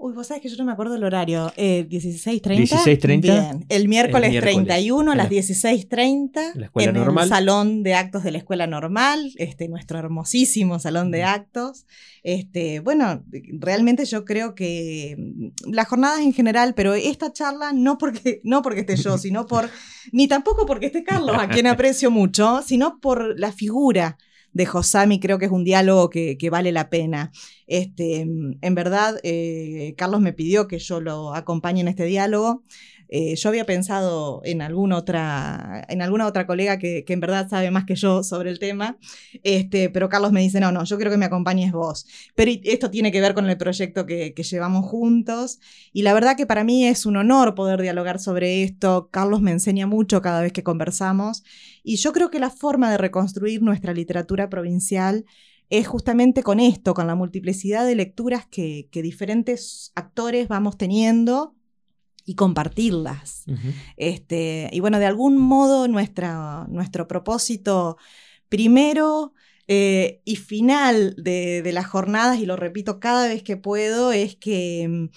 Uy, 0.05 0.13
vos 0.13 0.27
sabés 0.27 0.43
que 0.43 0.51
yo 0.51 0.57
no 0.59 0.67
me 0.67 0.73
acuerdo 0.73 0.97
el 0.97 1.03
horario. 1.03 1.51
Eh, 1.57 1.87
16.30. 1.89 2.69
16.30. 2.69 3.21
Bien. 3.23 3.65
El 3.71 3.89
miércoles, 3.89 4.39
31 4.39 5.11
a 5.11 5.15
las 5.15 5.31
16.30. 5.31 6.71
en 6.75 6.97
el 6.97 7.27
salón 7.27 7.83
de 7.83 7.95
actos 7.95 8.23
de 8.23 8.31
la 8.31 8.37
escuela 8.37 8.67
normal, 8.67 9.33
este, 9.37 9.67
nuestro 9.67 9.99
hermosísimo 9.99 10.79
salón 10.79 11.11
de 11.11 11.25
actos. 11.25 11.87
Este, 12.23 12.81
bueno, 12.81 13.25
realmente 13.59 14.05
yo 14.05 14.27
creo 14.27 14.55
que 14.55 15.17
mm, 15.17 15.73
las 15.73 15.89
jornadas 15.89 16.21
en 16.21 16.35
general, 16.35 16.75
pero 16.75 16.93
esta 16.93 17.33
charla 17.33 17.73
no 17.73 17.97
porque, 17.97 18.43
no 18.45 18.61
porque 18.61 18.81
esté 18.81 18.97
yo, 18.97 19.17
sino 19.17 19.47
por, 19.47 19.71
ni 20.13 20.29
tampoco 20.29 20.67
porque 20.67 20.85
esté 20.85 21.03
Carlos, 21.03 21.35
a 21.39 21.49
quien 21.49 21.67
aprecio 21.67 22.11
mucho, 22.11 22.61
sino 22.61 23.01
por 23.01 23.41
la 23.41 23.53
figura 23.53 24.19
de 24.55 24.67
Josami, 24.67 25.21
creo 25.21 25.39
que 25.39 25.47
es 25.47 25.51
un 25.51 25.65
diálogo 25.65 26.09
que, 26.09 26.49
vale 26.51 26.73
la 26.73 26.89
pena. 26.89 27.33
Este, 27.67 28.21
en 28.21 28.75
verdad, 28.75 29.19
eh, 29.23 29.95
Carlos 29.99 30.21
me 30.21 30.33
pidió 30.33 30.69
que 30.69 30.79
yo 30.79 31.01
lo 31.01 31.35
acompañe 31.35 31.81
en 31.81 31.89
este 31.89 32.05
diálogo. 32.05 32.63
Eh, 33.09 33.37
yo 33.37 33.49
había 33.49 33.67
pensado 33.67 34.41
en 34.45 34.63
alguna 34.63 34.97
otra, 34.97 35.85
en 35.89 36.03
alguna 36.03 36.27
otra 36.27 36.47
colega 36.47 36.79
que, 36.79 37.05
en 37.07 37.21
verdad 37.21 37.49
sabe 37.49 37.71
más 37.71 37.85
que 37.85 37.95
yo 37.95 38.23
sobre 38.23 38.51
el 38.51 38.59
tema, 38.59 38.99
este, 39.43 39.91
pero 39.91 40.09
Carlos 40.09 40.33
me 40.33 40.41
dice, 40.41 40.59
no, 40.59 40.73
no, 40.73 40.85
yo 40.85 40.97
quiero 40.97 41.11
que 41.11 41.17
me 41.17 41.27
acompañes 41.27 41.73
vos. 41.73 42.07
Pero 42.35 42.51
esto 42.65 42.91
tiene 42.91 43.13
que 43.13 43.21
ver 43.21 43.35
con 43.35 43.49
el 43.49 43.57
proyecto 43.57 44.07
que, 44.07 44.35
que 44.35 44.43
llevamos 44.43 44.87
juntos 44.87 45.61
y 45.93 46.03
la 46.03 46.15
verdad 46.15 46.37
que 46.37 46.47
para 46.47 46.65
mí 46.65 46.87
es 46.87 47.07
un 47.07 47.17
honor 47.17 47.55
poder 47.55 47.81
dialogar 47.83 48.19
sobre 48.19 48.63
esto. 48.63 49.09
Carlos 49.11 49.41
me 49.43 49.53
enseña 49.53 49.87
mucho 49.87 50.23
cada 50.23 50.41
vez 50.41 50.53
que 50.53 50.63
conversamos 50.63 51.45
y 51.85 51.97
yo 51.97 52.13
creo 52.13 52.31
que 52.31 52.41
la 52.41 52.51
forma 52.51 52.91
de 52.91 52.99
reconstruir 52.99 53.63
nuestra 53.63 53.93
literatura 53.95 54.49
provincial 54.49 55.25
es 55.71 55.87
justamente 55.87 56.43
con 56.43 56.59
esto, 56.59 56.95
con 56.95 57.07
la 57.07 57.15
multiplicidad 57.15 57.87
de 57.87 57.95
lecturas 57.95 58.47
que, 58.47 58.89
que 58.91 59.03
diferentes 59.03 59.93
actores 59.95 60.49
vamos 60.49 60.77
teniendo 60.77 61.55
y 62.25 62.35
compartirlas. 62.35 63.45
este, 63.97 64.71
y 64.73 64.81
bueno, 64.81 64.99
de 64.99 65.07
algún 65.07 65.37
modo 65.37 65.89
nuestra, 65.89 66.67
nuestro 66.69 67.07
propósito 67.07 67.97
primero 68.49 69.35
eh, 69.67 70.21
y 70.25 70.37
final 70.37 71.15
de, 71.17 71.71
las 71.73 71.87
jornadas, 71.87 72.39
y 72.39 72.47
lo 72.47 72.57
repito 72.57 73.01
cada 73.01 73.29
vez 73.29 73.43
que 73.43 73.57
puedo, 73.57 74.13
es 74.13 74.37
que, 74.37 75.11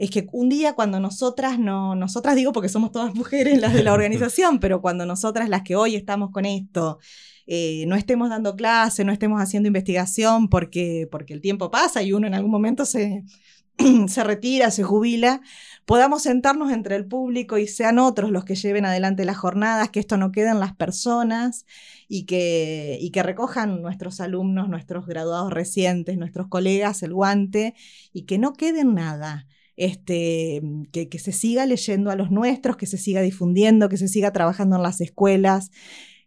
es 0.00 0.10
que 0.10 0.26
un 0.32 0.48
día 0.48 0.72
cuando 0.72 0.98
nosotras, 0.98 1.58
no, 1.58 1.94
nosotras 1.94 2.34
digo 2.34 2.52
porque 2.52 2.70
somos 2.70 2.90
todas 2.90 3.14
mujeres 3.14 3.60
las 3.60 3.74
de 3.74 3.82
la 3.82 3.92
organización, 3.94 4.58
pero 4.58 4.80
cuando 4.80 5.04
nosotras 5.04 5.50
las 5.50 5.62
que 5.62 5.76
hoy 5.76 5.94
estamos 5.94 6.30
con 6.30 6.46
esto, 6.46 6.98
eh, 7.46 7.84
no 7.86 7.96
estemos 7.96 8.30
dando 8.30 8.56
clase, 8.56 9.04
no 9.04 9.12
estemos 9.12 9.42
haciendo 9.42 9.66
investigación 9.66 10.48
porque, 10.48 11.06
porque 11.10 11.34
el 11.34 11.42
tiempo 11.42 11.70
pasa 11.70 12.02
y 12.02 12.14
uno 12.14 12.26
en 12.26 12.32
algún 12.32 12.50
momento 12.50 12.86
se, 12.86 13.24
se 14.08 14.24
retira, 14.24 14.70
se 14.70 14.84
jubila, 14.84 15.42
podamos 15.84 16.22
sentarnos 16.22 16.72
entre 16.72 16.96
el 16.96 17.04
público 17.06 17.58
y 17.58 17.66
sean 17.66 17.98
otros 17.98 18.30
los 18.30 18.46
que 18.46 18.54
lleven 18.54 18.86
adelante 18.86 19.26
las 19.26 19.36
jornadas, 19.36 19.90
que 19.90 20.00
esto 20.00 20.16
no 20.16 20.32
quede 20.32 20.48
en 20.48 20.60
las 20.60 20.74
personas 20.74 21.66
y 22.08 22.24
que, 22.24 22.96
y 23.02 23.10
que 23.10 23.22
recojan 23.22 23.82
nuestros 23.82 24.22
alumnos, 24.22 24.70
nuestros 24.70 25.04
graduados 25.06 25.52
recientes, 25.52 26.16
nuestros 26.16 26.48
colegas 26.48 27.02
el 27.02 27.12
guante 27.12 27.74
y 28.14 28.22
que 28.22 28.38
no 28.38 28.54
quede 28.54 28.84
nada. 28.84 29.46
Este, 29.82 30.60
que, 30.92 31.08
que 31.08 31.18
se 31.18 31.32
siga 31.32 31.64
leyendo 31.64 32.10
a 32.10 32.14
los 32.14 32.30
nuestros, 32.30 32.76
que 32.76 32.84
se 32.84 32.98
siga 32.98 33.22
difundiendo, 33.22 33.88
que 33.88 33.96
se 33.96 34.08
siga 34.08 34.30
trabajando 34.30 34.76
en 34.76 34.82
las 34.82 35.00
escuelas, 35.00 35.70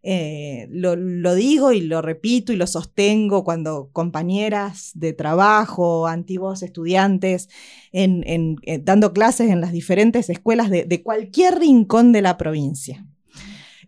eh, 0.06 0.68
lo, 0.70 1.34
digo 1.34 1.72
y 1.72 1.80
lo 1.80 2.02
repito 2.02 2.52
y 2.52 2.58
lo 2.58 2.68
sostengo 2.68 3.46
cuando 3.46 3.90
compañeras 3.94 4.92
de 4.96 5.14
trabajo, 5.14 6.08
antiguos 6.08 6.62
estudiantes, 6.62 7.48
en, 7.94 8.58
eh, 8.64 8.80
dando 8.84 9.14
clases 9.14 9.50
en 9.50 9.62
las 9.62 9.72
diferentes 9.72 10.30
escuelas 10.30 10.70
de, 10.70 11.04
cualquier 11.04 11.58
rincón 11.60 12.12
de 12.12 12.22
la 12.22 12.38
provincia. 12.38 13.06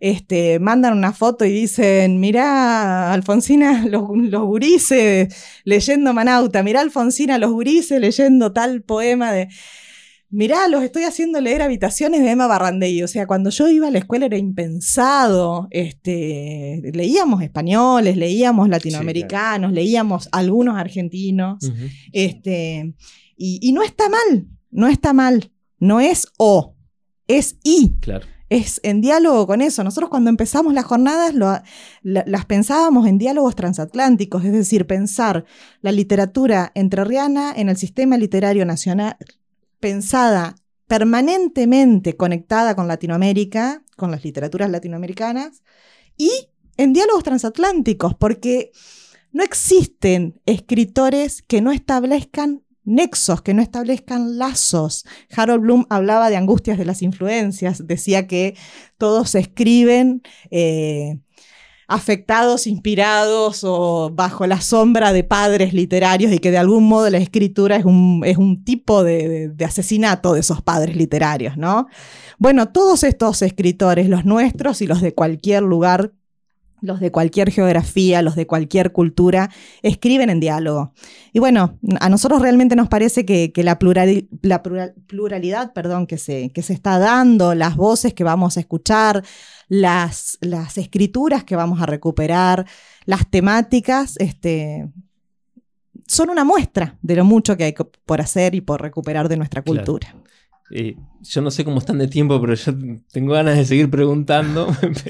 Este, 0.00 0.58
mandan 0.58 0.96
una 0.96 1.12
foto 1.12 1.44
y 1.44 1.50
dicen, 1.50 2.20
mirá, 2.20 3.12
Alfonsina, 3.12 3.86
los, 3.88 4.08
los 4.14 4.42
gurises 4.42 5.34
leyendo 5.64 6.12
Manauta, 6.12 6.62
mirá, 6.62 6.80
Alfonsina, 6.80 7.38
los 7.38 7.52
gurises 7.52 8.00
leyendo 8.00 8.52
tal 8.52 8.82
poema 8.82 9.32
de 9.32 9.48
mirá, 10.30 10.68
los 10.68 10.82
estoy 10.82 11.04
haciendo 11.04 11.40
leer 11.40 11.62
habitaciones 11.62 12.20
de 12.22 12.30
Emma 12.30 12.46
Barrandey. 12.46 13.02
O 13.02 13.08
sea, 13.08 13.26
cuando 13.26 13.50
yo 13.50 13.68
iba 13.68 13.88
a 13.88 13.90
la 13.90 13.98
escuela 13.98 14.26
era 14.26 14.36
impensado. 14.36 15.68
Este, 15.70 16.82
leíamos 16.92 17.42
españoles, 17.42 18.16
leíamos 18.16 18.68
latinoamericanos, 18.68 19.72
leíamos 19.72 20.28
algunos 20.32 20.76
argentinos. 20.76 21.58
este, 22.12 22.94
y, 23.36 23.72
no 23.72 23.82
está 23.82 24.08
mal, 24.08 24.46
no 24.70 24.88
está 24.88 25.12
mal. 25.12 25.50
No 25.78 26.00
es 26.00 26.26
o, 26.38 26.74
es 27.28 27.58
y. 27.62 27.96
Claro. 28.00 28.26
Es 28.48 28.80
en 28.84 29.00
diálogo 29.00 29.46
con 29.46 29.60
eso. 29.60 29.82
Nosotros 29.82 30.08
cuando 30.08 30.30
empezamos 30.30 30.72
las 30.72 30.84
jornadas 30.84 31.34
las 32.02 32.44
pensábamos 32.46 33.06
en 33.06 33.18
diálogos 33.18 33.56
transatlánticos, 33.56 34.44
es 34.44 34.52
decir, 34.52 34.86
pensar 34.86 35.44
la 35.80 35.90
literatura 35.90 36.70
entrerriana 36.74 37.52
en 37.56 37.68
el 37.68 37.76
sistema 37.76 38.16
literario 38.16 38.64
nacional, 38.64 39.16
pensada 39.80 40.54
permanentemente 40.86 42.16
conectada 42.16 42.76
con 42.76 42.86
Latinoamérica, 42.86 43.82
con 43.96 44.12
las 44.12 44.24
literaturas 44.24 44.70
latinoamericanas, 44.70 45.62
y 46.16 46.30
en 46.76 46.92
diálogos 46.92 47.24
transatlánticos, 47.24 48.14
porque 48.14 48.70
no 49.32 49.42
existen 49.42 50.40
escritores 50.46 51.42
que 51.42 51.60
no 51.60 51.72
establezcan 51.72 52.62
nexos, 52.86 53.42
que 53.42 53.52
no 53.52 53.60
establezcan 53.60 54.38
lazos. 54.38 55.04
Harold 55.36 55.62
Bloom 55.62 55.86
hablaba 55.90 56.30
de 56.30 56.36
angustias 56.36 56.78
de 56.78 56.86
las 56.86 57.02
influencias, 57.02 57.86
decía 57.86 58.26
que 58.26 58.56
todos 58.96 59.34
escriben 59.34 60.22
eh, 60.50 61.18
afectados, 61.88 62.66
inspirados 62.66 63.62
o 63.62 64.10
bajo 64.12 64.46
la 64.46 64.60
sombra 64.60 65.12
de 65.12 65.24
padres 65.24 65.72
literarios 65.72 66.32
y 66.32 66.38
que 66.38 66.50
de 66.50 66.58
algún 66.58 66.88
modo 66.88 67.08
la 67.10 67.18
escritura 67.18 67.76
es 67.76 67.84
un, 67.84 68.22
es 68.24 68.38
un 68.38 68.64
tipo 68.64 69.04
de, 69.04 69.48
de, 69.48 69.64
asesinato 69.64 70.32
de 70.32 70.40
esos 70.40 70.62
padres 70.62 70.96
literarios, 70.96 71.56
¿no? 71.56 71.86
Bueno, 72.38 72.68
todos 72.68 73.04
estos 73.04 73.42
escritores, 73.42 74.08
los 74.08 74.24
nuestros 74.24 74.82
y 74.82 74.86
los 74.86 75.00
de 75.00 75.14
cualquier 75.14 75.62
lugar 75.62 76.12
los 76.80 77.00
de 77.00 77.10
cualquier 77.10 77.50
geografía, 77.50 78.22
los 78.22 78.36
de 78.36 78.46
cualquier 78.46 78.92
cultura, 78.92 79.50
escriben 79.82 80.30
en 80.30 80.40
diálogo. 80.40 80.92
Y 81.32 81.38
bueno, 81.38 81.78
a 82.00 82.08
nosotros 82.08 82.42
realmente 82.42 82.76
nos 82.76 82.88
parece 82.88 83.24
que, 83.24 83.52
la, 83.56 83.78
la 84.42 84.62
pluralidad 85.06 85.72
perdón, 85.72 86.06
que, 86.06 86.18
se, 86.18 86.50
que 86.50 86.62
se 86.62 86.72
está 86.72 86.98
dando, 86.98 87.54
las 87.54 87.76
voces 87.76 88.14
que 88.14 88.24
vamos 88.24 88.56
a 88.56 88.60
escuchar, 88.60 89.24
las, 89.68 90.38
las 90.40 90.78
escrituras 90.78 91.44
que 91.44 91.56
vamos 91.56 91.80
a 91.80 91.86
recuperar, 91.86 92.66
las 93.04 93.28
temáticas, 93.30 94.16
este, 94.18 94.88
son 96.06 96.30
una 96.30 96.44
muestra 96.44 96.98
de 97.02 97.16
lo 97.16 97.24
mucho 97.24 97.56
que 97.56 97.64
hay 97.64 97.74
por 98.04 98.20
hacer 98.20 98.54
y 98.54 98.60
por 98.60 98.80
recuperar 98.80 99.28
de 99.28 99.36
nuestra 99.36 99.62
cultura. 99.62 100.14
Eh, 100.70 100.96
yo 101.22 101.42
no 101.42 101.50
sé 101.50 101.64
cómo 101.64 101.78
están 101.78 101.98
de 101.98 102.08
tiempo, 102.08 102.40
pero 102.40 102.54
yo 102.54 102.72
tengo 103.12 103.32
ganas 103.32 103.56
de 103.56 103.64
seguir 103.64 103.88
preguntando. 103.88 104.66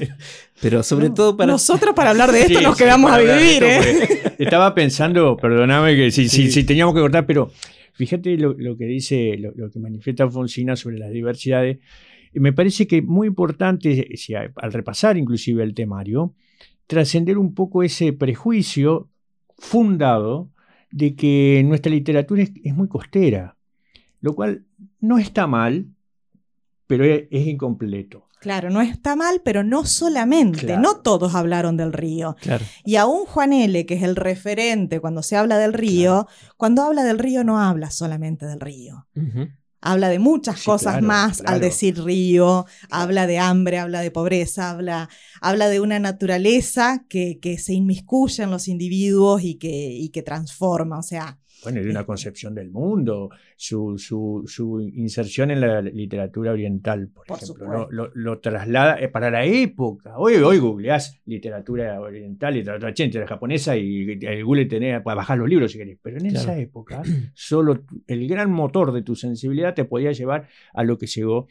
pero, 0.61 0.83
sobre 0.83 1.09
todo 1.09 1.35
para. 1.35 1.51
Nosotros, 1.51 1.95
para 1.95 2.11
hablar 2.11 2.31
de 2.31 2.41
esto, 2.41 2.61
nos 2.61 2.77
quedamos 2.77 3.11
a 3.11 3.17
vivir, 3.17 3.63
¿eh? 3.63 4.07
Estaba 4.37 4.75
pensando, 4.75 5.35
perdóname 5.35 5.95
que 5.95 6.11
si, 6.11 6.63
teníamos 6.65 6.93
que 6.93 7.01
cortar, 7.01 7.25
pero 7.25 7.51
fíjate 7.93 8.37
lo, 8.37 8.55
que 8.77 8.85
dice, 8.85 9.37
lo, 9.37 9.71
que 9.71 9.79
manifiesta 9.79 10.29
Fonsina 10.29 10.75
sobre 10.75 10.99
las 10.99 11.11
diversidades. 11.11 11.79
Me 12.33 12.53
parece 12.53 12.85
que 12.85 13.01
muy 13.01 13.27
importante, 13.27 14.07
al 14.57 14.73
repasar 14.73 15.17
inclusive 15.17 15.63
el 15.63 15.73
temario, 15.73 16.35
trascender 16.85 17.39
un 17.39 17.55
poco 17.55 17.81
ese 17.81 18.13
prejuicio 18.13 19.09
fundado 19.57 20.51
de 20.91 21.15
que 21.15 21.63
nuestra 21.65 21.91
literatura 21.91 22.43
es 22.43 22.75
muy 22.75 22.87
costera 22.87 23.57
lo 24.21 24.35
cual 24.35 24.65
no 24.99 25.17
está 25.17 25.47
mal, 25.47 25.87
pero 26.87 27.03
es, 27.05 27.27
incompleto. 27.31 28.25
Claro, 28.39 28.69
no 28.69 28.81
está 28.81 29.15
mal, 29.15 29.41
pero 29.43 29.63
no 29.63 29.85
solamente, 29.85 30.77
no 30.77 30.97
todos 30.97 31.35
hablaron 31.35 31.75
del 31.75 31.91
río. 31.91 32.35
Y 32.85 32.95
aún 32.95 33.25
Juan 33.25 33.51
L., 33.51 33.85
que 33.85 33.95
es 33.95 34.03
el 34.03 34.15
referente 34.15 34.99
cuando 34.99 35.23
se 35.23 35.35
habla 35.35 35.57
del 35.57 35.73
río, 35.73 36.27
cuando 36.55 36.83
habla 36.83 37.03
del 37.03 37.19
río 37.19 37.43
no 37.43 37.59
habla 37.59 37.89
solamente 37.89 38.45
del 38.45 38.59
río. 38.59 39.07
Habla 39.81 40.09
de 40.09 40.19
muchas 40.19 40.63
cosas 40.63 41.01
más 41.01 41.41
al 41.45 41.59
decir 41.61 42.03
río, 42.03 42.65
habla 42.89 43.27
de 43.27 43.39
hambre, 43.39 43.79
habla 43.79 44.01
de 44.01 44.11
pobreza, 44.11 44.71
habla, 44.71 45.09
habla 45.41 45.67
de 45.69 45.79
una 45.79 45.99
naturaleza 45.99 47.05
que, 47.09 47.39
que 47.39 47.57
se 47.57 47.73
inmiscuye 47.73 48.43
en 48.43 48.51
los 48.51 48.67
individuos 48.67 49.43
y 49.43 49.55
que, 49.55 49.91
y 49.91 50.09
que 50.09 50.23
transforma. 50.23 50.99
O 50.99 51.03
sea, 51.03 51.39
bueno, 51.63 51.81
de 51.81 51.89
una 51.89 52.05
concepción 52.05 52.53
del 52.53 52.69
mundo, 52.69 53.29
su, 53.55 53.97
su, 53.97 54.91
inserción 54.93 55.51
en 55.51 55.61
la 55.61 55.81
literatura 55.81 56.51
oriental, 56.51 57.09
por, 57.09 57.25
ejemplo, 57.37 57.89
lo, 57.91 58.39
traslada 58.39 58.99
eh, 58.99 59.09
para 59.09 59.31
la 59.31 59.45
época. 59.45 60.17
Hoy, 60.17 60.35
hoy 60.35 60.59
googleás 60.59 61.19
literatura 61.25 61.99
oriental, 61.99 62.53
literatura 62.53 62.93
chente, 62.93 63.25
japonesa 63.25 63.75
y 63.75 64.19
el 64.21 64.43
Google 64.43 64.65
tenía 64.65 65.03
para 65.03 65.15
bajar 65.15 65.37
los 65.37 65.49
libros 65.49 65.71
si 65.71 65.77
querés, 65.77 65.97
pero 66.01 66.17
en 66.17 66.27
esa 66.27 66.57
época 66.57 67.01
solo 67.33 67.83
el 68.05 68.27
gran 68.27 68.51
motor 68.51 68.91
de 68.91 69.01
tu 69.01 69.15
sensibilidad 69.15 69.73
te 69.73 69.85
podía 69.85 70.11
llevar 70.11 70.47
a 70.73 70.83
lo 70.83 70.97
que 70.97 71.07
llegó 71.07 71.47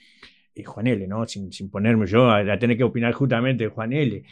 eh, 0.54 0.64
Juan 0.64 0.86
L., 0.86 1.06
¿no? 1.06 1.26
Sin, 1.26 1.52
sin, 1.52 1.70
ponerme 1.70 2.06
yo 2.06 2.30
a, 2.30 2.58
tener 2.58 2.76
que 2.76 2.84
opinar 2.84 3.12
justamente 3.12 3.64
de 3.64 3.70
Juan 3.70 3.92
L. 3.92 4.22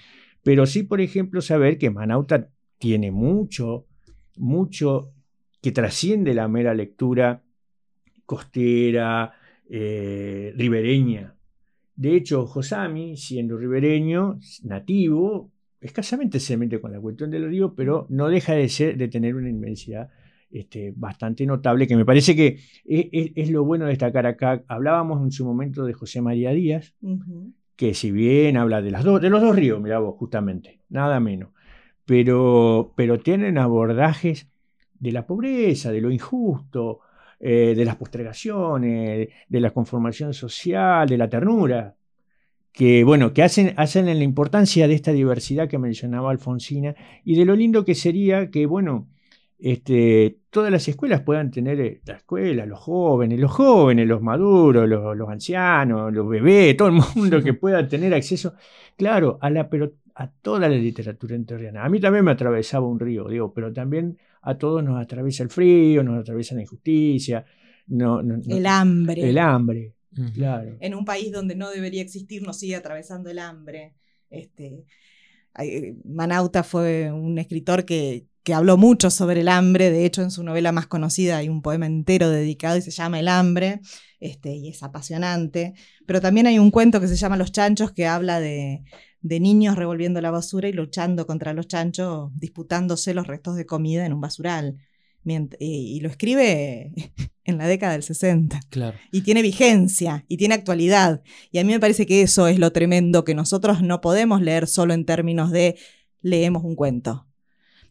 Pero 0.43 0.67
sí, 0.67 0.83
por 0.83 1.01
ejemplo, 1.01 1.41
saber 1.41 1.79
que 1.79 1.91
Manauta 1.91 2.49
tiene 2.79 3.11
mucho, 3.11 3.87
mucho 4.37 5.13
que 5.65 5.73
trasciende 5.73 6.35
la 6.35 6.47
mera 6.47 6.75
lectura 6.75 7.43
costera, 8.27 9.33
eh, 9.67 10.53
ribereña. 10.55 11.35
De 11.97 12.15
hecho, 12.15 12.45
Josami, 12.47 13.17
siendo 13.17 13.57
ribereño, 13.57 14.39
nativo, 14.65 15.51
escasamente 15.81 16.39
se 16.39 16.59
mete 16.59 16.83
con 16.83 16.93
la 16.93 17.01
cuestión 17.01 17.31
del 17.31 17.49
río, 17.49 17.75
pero 17.75 18.07
no 18.11 18.29
deja 18.29 18.53
de, 18.53 18.69
ser, 18.69 18.99
de 18.99 19.09
tener 19.09 19.37
una 19.37 19.49
inmensidad 19.49 20.11
este, 20.51 20.93
bastante 20.95 21.47
notable, 21.47 21.87
que 21.87 21.97
me 21.97 22.05
parece 22.05 22.37
que 22.37 22.59
es, 22.85 23.49
lo 23.49 23.65
bueno 23.65 23.87
de 23.87 23.93
destacar 23.93 24.27
acá. 24.27 24.63
Hablábamos 24.69 25.23
en 25.23 25.33
su 25.33 25.47
momento 25.47 25.87
de 25.87 25.95
José 25.95 26.21
María 26.21 26.51
Díaz, 26.51 26.95
que 27.75 27.95
si 27.95 28.11
bien 28.11 28.59
habla 28.59 28.83
de, 28.83 28.91
las 28.91 29.03
de 29.03 29.31
los 29.31 29.41
dos 29.41 29.57
ríos, 29.57 29.81
mira 29.81 29.99
vos, 29.99 30.15
justamente, 30.19 30.83
nada 30.91 31.21
menos, 31.21 31.53
pero, 32.05 32.93
pero 32.99 33.19
tienen 33.19 33.57
abordajes 33.57 34.51
de 34.99 35.13
la 35.13 35.27
pobreza, 35.27 35.93
de 35.93 36.01
lo 36.01 36.11
injusto, 36.11 37.01
eh, 37.41 37.75
de 37.77 37.85
las 37.85 37.97
postergaciones, 37.97 39.29
de 39.49 39.61
la 39.61 39.71
conformación 39.71 40.33
social, 40.33 41.09
de 41.09 41.19
la 41.19 41.29
ternura, 41.29 41.95
que 42.73 43.05
bueno, 43.05 43.33
que 43.33 43.43
hacen, 43.43 43.75
hacen 43.77 44.09
en 44.09 44.19
la 44.19 44.25
importancia 44.25 44.89
de 44.89 44.95
esta 44.95 45.13
diversidad 45.13 45.69
que 45.69 45.79
mencionaba 45.79 46.31
Alfonsina 46.31 46.95
y 47.25 47.37
de 47.37 47.45
lo 47.45 47.55
lindo 47.55 47.85
que 47.85 47.95
sería 47.95 48.51
que, 48.51 48.67
bueno, 48.67 49.09
este, 49.59 50.41
todas 50.51 50.71
las 50.71 50.87
escuelas 50.89 51.21
puedan 51.23 51.51
tener 51.51 51.81
eh, 51.81 52.01
la 52.05 52.17
escuela, 52.17 52.67
los 52.67 52.81
jóvenes, 52.81 53.39
los 53.39 53.53
jóvenes, 53.53 54.07
los 54.07 54.21
maduros, 54.21 54.89
los, 54.89 55.29
ancianos, 55.29 56.13
los 56.13 56.29
bebés, 56.29 56.77
todo 56.77 56.89
el 56.89 56.95
mundo 56.95 57.43
que 57.43 57.55
pueda 57.55 57.87
tener 57.89 58.13
acceso, 58.13 58.55
claro, 58.97 59.39
a 59.41 59.51
la, 59.51 59.71
pero 59.71 59.93
a 60.17 60.31
toda 60.31 60.61
la 60.61 60.69
literatura 60.69 61.35
enterriana. 61.35 61.85
A 61.85 61.89
mí 61.89 62.01
también 62.01 62.25
me 62.25 62.33
atravesaba 62.33 62.87
un 62.87 63.01
río, 63.01 63.29
digo, 63.29 63.53
pero 63.55 63.73
también 63.73 64.19
a 64.45 64.59
todos 64.59 64.85
nos 64.85 65.03
atraviesa 65.03 65.43
el 65.43 65.49
frío, 65.49 66.03
nos 66.03 66.21
atraviesa 66.21 66.55
la 66.55 66.63
injusticia, 66.63 67.45
no, 67.87 68.21
el 68.21 68.67
hambre. 68.67 69.29
El 69.29 69.39
hambre, 69.39 69.95
claro. 70.35 70.77
En 70.81 70.95
un 70.95 71.05
país 71.05 71.33
donde 71.33 71.55
no 71.55 71.71
debería 71.71 72.03
existir, 72.03 72.43
nos 72.43 72.59
sigue 72.59 72.77
atravesando 72.77 73.31
el 73.31 73.39
hambre. 73.39 73.95
Este, 74.31 74.85
Manauta 76.05 76.63
fue 76.63 77.11
un 77.11 77.39
escritor 77.39 77.85
que, 77.85 78.27
que 78.43 78.55
habló 78.55 78.77
mucho 78.77 79.11
sobre 79.11 79.41
el 79.41 79.49
hambre. 79.49 79.91
De 79.91 80.05
hecho, 80.05 80.23
en 80.23 80.31
su 80.31 80.45
novela 80.45 80.73
más 80.73 80.87
conocida 80.87 81.39
hay 81.39 81.49
un 81.49 81.63
poema 81.63 81.87
entero 81.87 82.29
dedicado 82.29 82.77
y 82.77 82.83
se 82.83 82.91
llama 82.91 83.19
El 83.19 83.29
hambre, 83.29 83.81
este, 84.25 84.55
y 84.57 84.69
es 84.69 84.83
apasionante. 84.83 85.75
Pero 86.07 86.21
también 86.21 86.47
hay 86.47 86.59
un 86.59 86.71
cuento 86.71 86.99
que 87.01 87.09
se 87.09 87.17
llama 87.17 87.37
Los 87.37 87.53
chanchos 87.53 87.93
que 87.93 88.07
habla 88.07 88.41
de, 88.41 88.83
de 89.21 89.39
niños 89.39 89.77
revolviendo 89.77 90.23
la 90.23 90.31
basura 90.31 90.67
y 90.67 90.73
luchando 90.73 91.27
contra 91.27 91.53
los 91.53 91.69
chanchos, 91.69 92.31
disputándose 92.35 93.13
los 93.13 93.27
restos 93.27 93.55
de 93.57 93.67
comida 93.67 94.07
en 94.07 94.15
un 94.15 94.23
basural. 94.23 94.79
Y 95.59 96.01
lo 96.01 96.09
escribe 96.09 96.93
en 97.45 97.59
la 97.59 97.67
década 97.67 97.93
del 97.93 98.03
60. 98.03 98.61
Claro. 98.71 98.97
Y 99.13 99.21
tiene 99.23 99.43
vigencia 99.43 100.25
y 100.27 100.39
tiene 100.39 100.55
actualidad. 100.55 101.23
Y 101.51 101.59
a 101.59 101.65
mí 101.65 101.73
me 101.73 101.81
parece 101.81 102.07
que 102.07 102.23
eso 102.23 102.49
es 102.49 102.59
lo 102.59 102.73
tremendo, 102.73 103.25
que 103.25 103.35
nosotros 103.35 103.83
no 103.83 104.01
podemos 104.01 104.41
leer 104.41 104.67
solo 104.67 104.95
en 104.95 105.05
términos 105.05 105.51
de 105.51 105.77
leemos 106.23 106.65
un 106.65 106.77
cuento. 106.77 107.27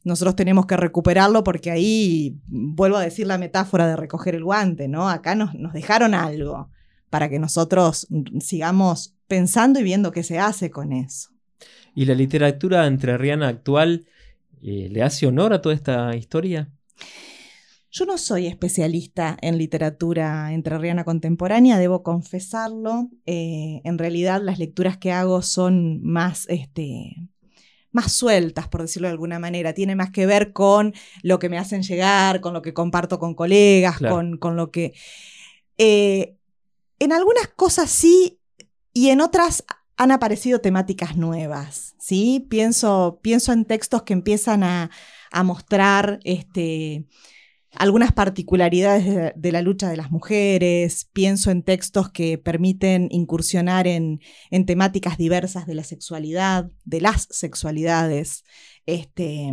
Nosotros 0.04 0.36
tenemos 0.36 0.66
que 0.66 0.78
recuperarlo 0.78 1.44
porque 1.44 1.72
ahí, 1.72 2.38
vuelvo 2.48 2.98
a 2.98 3.02
decir 3.02 3.28
la 3.28 3.38
metáfora 3.38 3.88
de 3.88 3.96
recoger 3.96 4.36
el 4.36 4.44
guante, 4.44 4.88
¿no? 4.88 5.10
Acá 5.10 5.36
nos, 5.36 5.54
nos 5.56 5.74
dejaron 5.74 6.14
algo 6.14 6.70
para 7.10 7.30
que 7.30 7.40
nosotros 7.40 8.08
sigamos 8.40 9.16
pensando 9.28 9.80
y 9.80 9.84
viendo 9.84 10.12
qué 10.12 10.24
se 10.24 10.40
hace 10.40 10.72
con 10.72 10.92
eso. 10.92 11.30
¿Y 11.96 12.06
la 12.06 12.16
literatura 12.16 12.88
entrerriana 12.88 13.48
actual 13.48 14.08
eh, 14.62 14.90
le 14.92 15.04
hace 15.04 15.28
honor 15.28 15.54
a 15.54 15.62
toda 15.62 15.76
esta 15.76 16.16
historia? 16.16 16.72
Yo 17.92 18.06
no 18.06 18.18
soy 18.18 18.48
especialista 18.48 19.38
en 19.42 19.60
literatura 19.60 20.52
entrerriana 20.52 21.04
contemporánea, 21.04 21.78
debo 21.78 22.02
confesarlo. 22.02 23.10
Eh, 23.28 23.82
en 23.84 24.00
realidad 24.00 24.42
las 24.42 24.58
lecturas 24.58 24.98
que 24.98 25.12
hago 25.12 25.44
son 25.44 26.02
más, 26.02 26.48
este, 26.50 27.30
más 27.94 28.12
sueltas, 28.12 28.68
por 28.68 28.82
decirlo 28.82 29.08
de 29.08 29.14
alguna 29.14 29.40
manera. 29.40 29.74
Tiene 29.74 29.96
más 29.96 30.12
que 30.12 30.26
ver 30.26 30.52
con 30.52 30.94
lo 31.22 31.40
que 31.40 31.48
me 31.48 31.58
hacen 31.58 31.84
llegar, 31.84 32.42
con 32.42 32.54
lo 32.54 32.62
que 32.62 32.74
comparto 32.74 33.20
con 33.20 33.36
colegas, 33.36 34.00
con, 34.00 34.38
con, 34.38 34.58
lo 34.58 34.72
que... 34.72 34.94
Eh, 35.78 36.36
en 37.00 37.14
algunas 37.14 37.48
cosas 37.56 37.90
sí 37.90 38.40
y 38.92 39.10
en 39.10 39.22
otras 39.22 39.64
han 39.96 40.12
aparecido 40.12 40.60
temáticas 40.60 41.16
nuevas, 41.18 41.96
¿sí? 42.00 42.46
Pienso, 42.50 43.20
pienso 43.22 43.54
en 43.54 43.66
textos 43.66 44.04
que 44.04 44.14
empiezan 44.14 44.64
a, 44.64 44.90
a 45.32 45.44
mostrar 45.44 46.20
este, 46.24 47.06
algunas 47.76 48.12
particularidades 48.12 49.34
de, 49.36 49.52
la 49.52 49.62
lucha 49.62 49.90
de 49.90 49.98
las 49.98 50.12
mujeres, 50.12 51.10
pienso 51.14 51.52
en 51.52 51.64
textos 51.64 52.12
que 52.12 52.38
permiten 52.38 53.08
incursionar 53.12 53.88
en, 53.88 54.20
temáticas 54.66 55.18
diversas 55.18 55.66
de 55.66 55.76
la 55.76 55.84
sexualidad, 55.84 56.70
de 56.86 57.02
las 57.02 57.28
sexualidades. 57.32 58.44
Este, 58.86 59.52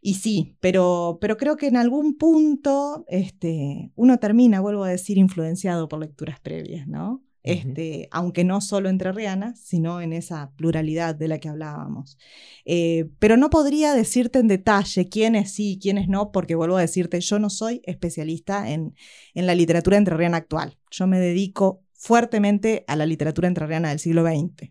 y 0.00 0.14
sí, 0.14 0.56
pero, 0.60 1.18
pero 1.20 1.36
creo 1.36 1.56
que 1.56 1.66
en 1.66 1.76
algún 1.76 2.16
punto 2.16 3.04
este, 3.08 3.92
uno 3.94 4.18
termina, 4.18 4.60
vuelvo 4.60 4.84
a 4.84 4.90
decir, 4.90 5.18
influenciado 5.18 5.88
por 5.88 6.00
lecturas 6.00 6.40
previas, 6.40 6.86
¿no? 6.86 7.22
Este, 7.42 8.08
aunque 8.12 8.44
no 8.44 8.60
solo 8.60 8.88
entre 8.88 9.12
Rianas, 9.12 9.58
sino 9.58 10.00
en 10.00 10.12
esa 10.12 10.52
pluralidad 10.56 11.14
de 11.14 11.28
la 11.28 11.38
que 11.38 11.48
hablábamos. 11.48 12.18
Eh, 12.64 13.08
pero 13.18 13.36
no 13.36 13.50
podría 13.50 13.94
decirte 13.94 14.38
en 14.38 14.48
detalle 14.48 15.08
quiénes 15.08 15.52
sí 15.52 15.72
y 15.72 15.78
quiénes 15.78 16.08
no, 16.08 16.30
porque 16.30 16.54
vuelvo 16.54 16.76
a 16.76 16.82
decirte, 16.82 17.20
yo 17.20 17.38
no 17.38 17.50
soy 17.50 17.82
especialista 17.84 18.70
en, 18.70 18.94
en 19.34 19.46
la 19.46 19.54
literatura 19.54 19.96
entrerriana 19.96 20.36
actual. 20.36 20.78
Yo 20.90 21.06
me 21.06 21.18
dedico 21.18 21.82
fuertemente 21.92 22.84
a 22.86 22.96
la 22.96 23.06
literatura 23.06 23.48
entrerriana 23.48 23.90
del 23.90 23.98
siglo 23.98 24.24
XX. 24.24 24.70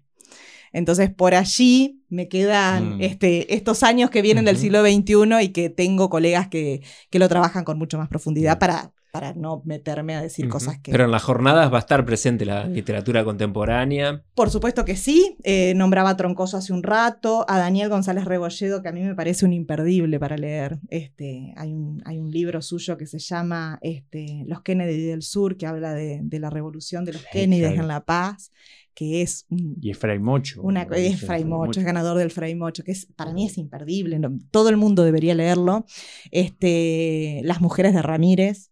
Entonces, 0.74 1.10
por 1.14 1.36
allí 1.36 2.02
me 2.08 2.30
quedan 2.30 2.98
mm. 2.98 3.02
este, 3.02 3.54
estos 3.54 3.84
años 3.84 4.10
que 4.10 4.22
vienen 4.22 4.46
del 4.46 4.58
siglo 4.58 4.82
XXI 4.82 5.44
y 5.44 5.50
que 5.50 5.70
tengo 5.70 6.10
colegas 6.10 6.48
que, 6.48 6.82
que 7.10 7.20
lo 7.20 7.28
trabajan 7.28 7.66
con 7.66 7.78
mucho 7.78 7.98
más 7.98 8.08
profundidad 8.08 8.58
para 8.58 8.94
para 9.12 9.34
no 9.34 9.62
meterme 9.65 10.15
a 10.15 10.21
decir 10.21 10.47
cosas 10.47 10.80
que... 10.80 10.91
Pero 10.91 11.04
en 11.04 11.12
las 11.12 11.21
jornadas 11.21 11.71
va 11.71 11.78
a 11.78 11.82
estar 11.82 12.06
presente 12.06 12.45
la 12.45 12.65
literatura 12.65 13.26
contemporánea. 13.26 14.24
Por 14.34 14.50
supuesto 14.50 14.86
que 14.86 14.95
sí. 14.95 15.36
Eh, 15.43 15.74
nombraba 15.76 16.12
a 16.12 16.17
Troncoso 16.17 16.56
hace 16.56 16.71
un 16.71 16.82
rato, 16.82 17.45
a 17.50 17.60
Daniel 17.60 17.89
González 17.89 18.24
Rebolledo, 18.24 18.82
que 18.82 18.88
a 18.88 18.93
mí 18.93 19.02
me 19.02 19.13
parece 19.13 19.45
un 19.45 19.52
imperdible 19.52 20.17
para 20.17 20.38
leer. 20.38 20.80
Este, 20.88 21.54
hay, 21.58 21.74
un, 21.74 22.02
hay 22.06 22.19
un 22.19 22.32
libro 22.32 22.62
suyo 22.62 22.97
que 22.97 23.06
se 23.06 23.19
llama 23.19 23.80
este, 23.82 24.43
Los 24.47 24.62
Kennedy 24.62 25.02
del 25.02 25.24
Sur, 25.24 25.58
que 25.58 25.67
habla 25.67 25.93
de, 25.93 26.21
la 26.39 26.50
revolución 26.50 27.04
de 27.04 27.13
los 27.13 27.26
Kennedy 27.32 27.65
en 27.65 27.88
La 27.88 28.04
Paz 28.04 28.52
que 28.93 29.21
es 29.21 29.45
y 29.50 29.89
es 29.89 29.97
Fray 29.97 30.19
Mocho 30.19 30.62
una, 30.62 30.84
es 30.84 31.21
Fray 31.21 31.45
Mocho, 31.45 31.80
es 31.80 31.86
ganador 31.86 32.17
del 32.17 32.30
Fray 32.30 32.56
Mocho 32.56 32.84
que 32.84 32.91
es 32.91 33.06
para 33.15 33.32
mí 33.32 33.45
es 33.45 33.58
imperdible 33.58 34.19
todo 34.52 34.69
el 34.69 34.78
mundo 34.78 35.04
debería 35.04 35.34
leerlo 35.34 35.86
este 36.32 37.41
las 37.43 37.62
mujeres 37.62 37.93
de 37.93 38.02
Ramírez 38.02 38.71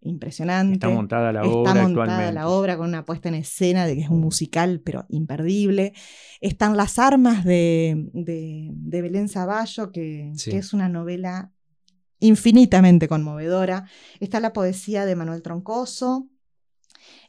impresionante. 0.00 0.74
Está 0.74 0.88
montada 0.88 1.32
la 1.32 1.42
obra. 1.44 1.70
Está 1.70 1.82
montada 1.82 2.32
la 2.32 2.48
obra 2.48 2.76
con 2.76 2.88
una 2.88 3.04
puesta 3.04 3.28
en 3.28 3.36
escena 3.36 3.86
de 3.86 3.94
que 3.94 4.02
es 4.02 4.08
un 4.08 4.20
musical, 4.20 4.80
pero 4.84 5.06
imperdible. 5.08 5.92
Están 6.40 6.76
las 6.76 6.98
armas 6.98 7.44
de, 7.44 8.08
de, 8.12 9.02
Belén 9.02 9.28
Zaballo, 9.28 9.92
que, 9.92 10.32
que, 10.42 10.56
es 10.56 10.72
una 10.72 10.88
novela 10.88 11.52
infinitamente 12.18 13.08
conmovedora. 13.08 13.86
Está 14.20 14.40
la 14.40 14.52
poesía 14.52 15.04
de 15.06 15.16
Manuel 15.16 15.42
Troncoso. 15.42 16.29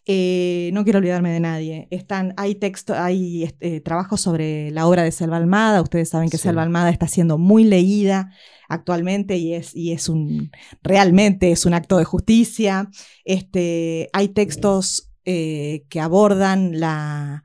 Eh, 0.07 0.71
no 0.73 0.83
quiero 0.83 0.99
olvidarme 0.99 1.31
de 1.31 1.39
nadie. 1.39 1.87
Están, 1.91 2.33
hay 2.37 2.55
texto, 2.55 2.95
hay 2.95 3.43
este, 3.43 3.81
trabajos 3.81 4.21
sobre 4.21 4.71
la 4.71 4.87
obra 4.87 5.03
de 5.03 5.11
Selva 5.11 5.37
Almada. 5.37 5.81
Ustedes 5.81 6.09
saben 6.09 6.29
que 6.29 6.37
Selva 6.37 6.63
Almada 6.63 6.89
está 6.89 7.07
siendo 7.07 7.37
muy 7.37 7.63
leída 7.63 8.31
actualmente 8.67 9.37
y 9.37 9.53
es, 9.53 9.75
y 9.75 9.91
es 9.91 10.09
un, 10.09 10.51
realmente 10.81 11.51
es 11.51 11.65
un 11.65 11.73
acto 11.73 11.97
de 11.97 12.05
justicia. 12.05 12.89
Este, 13.25 14.09
hay 14.13 14.29
textos 14.29 15.11
eh, 15.25 15.85
que 15.89 15.99
abordan 15.99 16.79
la, 16.79 17.43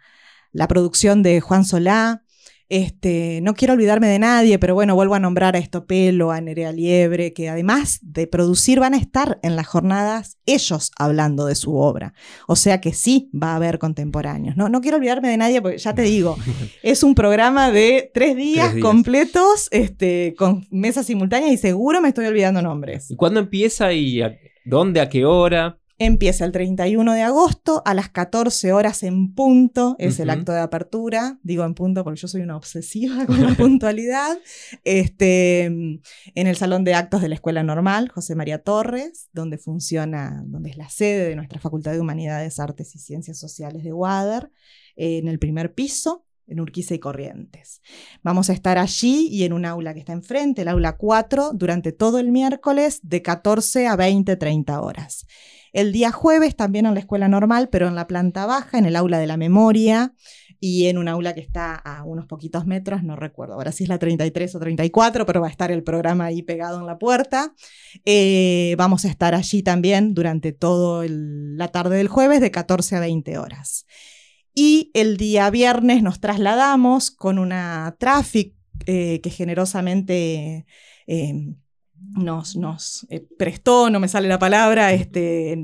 la 0.53 0.69
producción 0.69 1.23
de 1.23 1.41
Juan 1.41 1.65
Solá, 1.65 2.23
este, 2.69 3.41
no 3.43 3.55
quiero 3.55 3.75
olvidarme 3.75 4.09
de 4.09 4.19
nadie, 4.19 4.59
pero 4.59 4.75
bueno, 4.75 4.95
vuelvo 4.95 5.15
a 5.15 5.21
nombrar 5.21 5.55
a 5.55 5.59
Estopelo, 5.59 6.33
a 6.33 6.41
Nerea 6.41 6.73
Liebre, 6.73 7.33
que 7.33 7.49
además 7.49 8.01
de 8.03 8.27
producir 8.27 8.81
van 8.81 8.95
a 8.95 8.97
estar 8.97 9.39
en 9.43 9.55
las 9.55 9.67
jornadas 9.67 10.39
ellos 10.47 10.91
hablando 10.99 11.47
de 11.47 11.55
su 11.55 11.77
obra. 11.77 12.15
O 12.49 12.57
sea 12.57 12.81
que 12.81 12.93
sí 12.93 13.31
va 13.33 13.53
a 13.53 13.57
haber 13.57 13.79
contemporáneos. 13.79 14.57
No, 14.57 14.69
no 14.69 14.81
quiero 14.81 14.97
olvidarme 14.97 15.29
de 15.29 15.37
nadie 15.37 15.63
porque 15.63 15.79
ya 15.79 15.95
te 15.95 16.03
digo, 16.03 16.37
es 16.83 17.03
un 17.03 17.15
programa 17.15 17.71
de 17.71 18.11
tres 18.13 18.37
días, 18.37 18.75
completos, 18.83 19.69
este, 19.71 20.35
con 20.37 20.67
mesas 20.71 21.07
simultáneas 21.07 21.53
y 21.53 21.57
seguro 21.59 22.01
me 22.01 22.09
estoy 22.09 22.27
olvidando 22.27 22.63
nombres. 22.63 23.11
¿Y 23.11 23.17
cuándo 23.17 23.41
empieza 23.41 23.93
y 23.93 24.21
dónde, 24.65 25.01
a 25.01 25.09
qué 25.09 25.25
hora? 25.25 25.79
Empieza 25.99 26.45
el 26.45 26.53
31 26.53 27.15
de 27.15 27.23
agosto 27.23 27.81
a 27.87 27.95
las 27.95 28.11
14 28.11 28.73
horas 28.75 29.03
en 29.03 29.35
punto, 29.35 29.97
es 29.99 30.21
el 30.21 30.29
acto 30.29 30.53
de 30.53 30.61
apertura, 30.61 31.39
digo 31.43 31.65
en 31.65 31.73
punto 31.73 32.05
porque 32.05 32.21
yo 32.21 32.29
soy 32.29 32.43
una 32.43 32.57
obsesiva 32.57 33.25
con 33.27 33.43
la 33.43 33.55
puntualidad, 33.55 34.37
este, 34.85 35.65
en 35.65 36.03
el 36.35 36.57
Salón 36.57 36.85
de 36.85 36.93
Actos 36.93 37.23
de 37.23 37.31
la 37.31 37.35
Escuela 37.35 37.63
Normal, 37.63 38.11
José 38.11 38.35
María 38.35 38.63
Torres, 38.63 39.31
donde 39.33 39.57
funciona, 39.57 40.43
donde 40.47 40.69
es 40.69 40.77
la 40.77 40.91
sede 40.91 41.31
de 41.31 41.37
nuestra 41.37 41.61
Facultad 41.61 41.93
de 41.93 42.01
Humanidades, 42.01 42.61
Artes 42.61 42.95
y 42.95 42.99
Ciencias 42.99 43.39
Sociales 43.39 43.83
de 43.83 43.95
WADER, 43.95 44.51
en 44.97 45.29
el 45.29 45.39
primer 45.39 45.73
piso 45.73 46.27
en 46.47 46.61
Urquiza 46.61 46.95
y 46.95 46.99
Corrientes. 46.99 47.83
Vamos 48.23 48.51
a 48.51 48.53
estar 48.53 48.79
allí 48.79 49.29
y 49.31 49.45
en 49.45 49.53
un 49.53 49.65
aula 49.65 49.95
que 49.95 50.01
está 50.01 50.13
enfrente, 50.13 50.63
el 50.63 50.69
aula 50.69 50.97
4, 50.97 51.53
durante 51.55 51.93
todo 51.93 52.19
el 52.19 52.31
miércoles 52.31 53.01
de 53.03 53.23
14 53.23 53.87
a 53.87 53.97
20, 53.97 54.37
30 54.37 54.81
horas. 54.81 55.27
El 55.77 55.93
día 55.93 56.11
jueves 56.11 56.57
también 56.57 56.87
en 56.87 56.95
la 56.95 57.01
escuela 57.01 57.29
normal, 57.29 57.69
pero 57.69 57.87
en 57.87 57.95
la 57.95 58.07
planta 58.07 58.47
baja, 58.47 58.79
en 58.79 58.87
el 58.87 58.97
aula 58.97 59.19
de 59.19 59.27
la 59.27 59.37
memoria 59.37 60.15
y 60.59 60.87
en 60.87 60.97
un 60.97 61.07
aula 61.07 61.35
que 61.35 61.43
está 61.43 61.75
a 61.75 62.03
unos 62.03 62.25
poquitos 62.25 62.65
metros, 62.65 63.03
no 63.03 63.15
recuerdo 63.15 63.53
ahora 63.53 63.73
si 63.73 63.85
es 63.85 63.91
la 63.91 63.99
33 63.99 64.55
o 64.55 64.59
34, 64.59 65.27
pero 65.27 65.43
va 65.43 65.49
a 65.49 65.51
estar 65.51 65.71
el 65.71 65.83
programa 65.83 66.25
ahí 66.25 66.41
pegado 66.41 66.81
en 66.81 66.87
la 66.87 66.97
puerta. 66.97 67.53
Eh, 68.07 68.75
vamos 68.79 69.05
a 69.05 69.09
estar 69.09 69.35
allí 69.35 69.63
también 69.63 70.15
durante 70.15 70.53
toda 70.53 71.05
la 71.11 71.69
tarde 71.69 71.99
del 71.99 72.09
jueves 72.09 72.41
de 72.41 72.51
14 72.51 72.97
a 72.97 73.01
20 73.01 73.37
horas. 73.37 73.85
Y 74.55 74.91
el 74.95 75.19
día 75.19 75.51
viernes 75.51 76.03
nos 76.03 76.21
trasladamos 76.21 77.11
con 77.11 77.39
una 77.39 77.97
traffic 77.99 78.55
eh, 78.87 79.21
que 79.21 79.29
generosamente... 79.29 80.65
Eh, 81.07 81.55
nos, 82.17 82.57
nos 82.57 83.07
eh, 83.11 83.27
prestó, 83.39 83.91
no 83.91 84.01
me 84.01 84.09
sale 84.09 84.29
la 84.29 84.39
palabra, 84.39 84.93
este, 84.93 85.57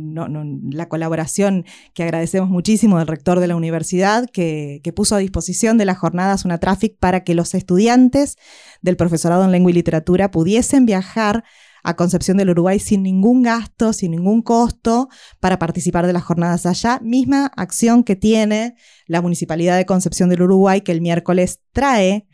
la 0.71 0.89
colaboración 0.89 1.65
que 1.95 2.03
agradecemos 2.03 2.51
muchísimo 2.51 2.99
del 2.99 3.07
rector 3.07 3.41
de 3.41 3.47
la 3.47 3.57
universidad, 3.57 4.29
que, 4.31 4.81
puso 4.95 5.15
a 5.15 5.19
disposición 5.19 5.79
de 5.79 5.87
las 5.87 5.99
jornadas 5.99 6.45
una 6.45 6.59
traffic 6.59 6.99
para 6.99 7.25
que 7.25 7.35
los 7.35 7.55
estudiantes 7.55 8.37
del 8.83 8.97
profesorado 8.97 9.45
en 9.45 9.53
lengua 9.53 9.71
y 9.71 9.75
literatura 9.75 10.31
pudiesen 10.31 10.85
viajar 10.85 11.45
a 11.83 11.97
Concepción 11.97 12.37
del 12.37 12.51
Uruguay 12.51 12.79
sin 12.79 13.03
ningún 13.03 13.43
gasto, 13.43 13.93
sin 13.93 14.13
ningún 14.13 14.43
costo 14.43 15.09
para 15.41 15.59
participar 15.59 16.07
de 16.07 16.13
las 16.13 16.23
jornadas 16.23 16.67
allá. 16.67 17.01
Misma 17.03 17.47
acción 17.57 18.05
que 18.05 18.17
tiene 18.17 18.75
la 19.07 19.21
Municipalidad 19.21 19.77
de 19.77 19.87
Concepción 19.87 20.29
del 20.29 20.43
Uruguay, 20.43 20.83
que 20.83 20.93
el 20.93 21.01
miércoles 21.01 21.61
trae 21.73 22.27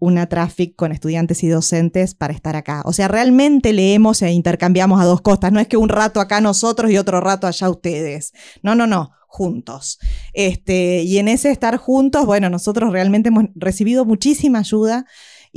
una 0.00 0.28
traffic 0.28 0.74
con 0.74 0.92
estudiantes 0.92 1.42
y 1.44 1.48
docentes 1.48 2.14
para 2.14 2.32
estar 2.32 2.56
acá. 2.56 2.82
O 2.84 2.92
sea, 2.92 3.08
realmente 3.08 3.72
leemos 3.72 4.22
e 4.22 4.32
intercambiamos 4.32 5.00
a 5.00 5.04
dos 5.04 5.20
costas. 5.20 5.52
No 5.52 5.60
es 5.60 5.68
que 5.68 5.76
un 5.76 5.88
rato 5.88 6.20
acá 6.20 6.40
nosotros 6.40 6.90
y 6.90 6.98
otro 6.98 7.20
rato 7.20 7.46
allá 7.46 7.70
ustedes. 7.70 8.32
No, 8.62 8.74
no, 8.74 8.86
no 8.86 9.12
juntos. 9.28 9.98
Este, 10.32 11.02
y 11.02 11.18
en 11.18 11.28
ese 11.28 11.50
estar 11.50 11.76
juntos, 11.76 12.26
bueno, 12.26 12.48
nosotros 12.48 12.90
realmente 12.92 13.28
hemos 13.28 13.44
recibido 13.54 14.04
muchísima 14.04 14.60
ayuda 14.60 15.04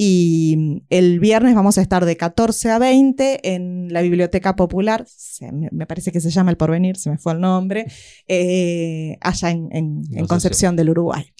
y 0.03 0.81
el 0.89 1.19
viernes 1.19 1.53
vamos 1.53 1.77
a 1.77 1.81
estar 1.83 2.05
de 2.05 2.17
14 2.17 2.71
a 2.71 2.79
20 2.79 3.53
en 3.53 3.93
la 3.93 4.01
Biblioteca 4.01 4.55
Popular, 4.55 5.05
me 5.71 5.85
parece 5.85 6.11
que 6.11 6.19
se 6.19 6.31
llama 6.31 6.49
El 6.49 6.57
Porvenir, 6.57 6.97
se 6.97 7.11
me 7.11 7.19
fue 7.19 7.33
el 7.33 7.39
nombre, 7.39 7.85
eh, 8.27 9.19
allá 9.21 9.51
en, 9.51 10.01
Concepción 10.27 10.75
del 10.75 10.89
Uruguay. 10.89 11.31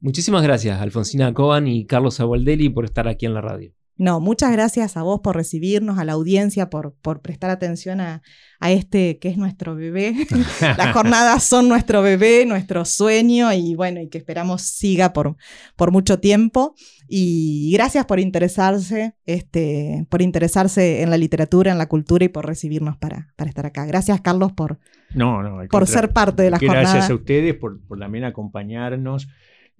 Muchísimas 0.00 0.42
gracias, 0.42 0.78
Alfonsina 0.82 1.32
Coban 1.32 1.66
y 1.66 1.86
Carlos 1.86 2.20
Agualdeli, 2.20 2.68
por 2.68 2.84
estar 2.84 3.08
aquí 3.08 3.24
en 3.24 3.32
la 3.32 3.40
radio. 3.40 3.72
No, 4.00 4.18
muchas 4.18 4.50
gracias 4.50 4.96
a 4.96 5.02
vos 5.02 5.20
por 5.20 5.36
recibirnos, 5.36 5.98
a 5.98 6.06
la 6.06 6.12
audiencia 6.12 6.70
por, 6.70 6.94
por 7.02 7.20
prestar 7.20 7.50
atención 7.50 8.00
a, 8.00 8.22
este 8.62 9.18
que 9.18 9.28
es 9.28 9.36
nuestro 9.36 9.74
bebé. 9.74 10.14
Las 10.78 10.94
jornadas 10.94 11.44
son 11.44 11.68
nuestro 11.68 12.00
bebé, 12.00 12.46
nuestro 12.46 12.86
sueño 12.86 13.52
y 13.52 13.74
bueno, 13.74 14.00
y 14.00 14.08
que 14.08 14.16
esperamos 14.16 14.62
siga 14.62 15.12
por, 15.12 15.36
por 15.76 15.92
mucho 15.92 16.18
tiempo. 16.18 16.74
Y 17.08 17.72
gracias 17.74 18.06
por 18.06 18.20
interesarse, 18.20 19.16
este, 19.26 20.06
por 20.08 20.22
interesarse 20.22 21.02
en 21.02 21.10
la 21.10 21.18
literatura, 21.18 21.70
en 21.70 21.76
la 21.76 21.86
cultura 21.86 22.24
y 22.24 22.28
por 22.28 22.46
recibirnos 22.46 22.96
para, 22.96 23.34
para 23.36 23.50
estar 23.50 23.66
acá. 23.66 23.84
Gracias, 23.84 24.18
Carlos, 24.22 24.52
por, 24.52 24.78
no, 25.14 25.42
no, 25.42 25.68
por 25.68 25.86
ser 25.86 26.10
parte 26.14 26.42
de 26.42 26.50
la 26.50 26.58
jornada. 26.58 26.80
Gracias 26.80 27.10
a 27.10 27.14
ustedes 27.14 27.54
por, 27.54 27.78
por 27.86 27.98
también 27.98 28.24
acompañarnos 28.24 29.28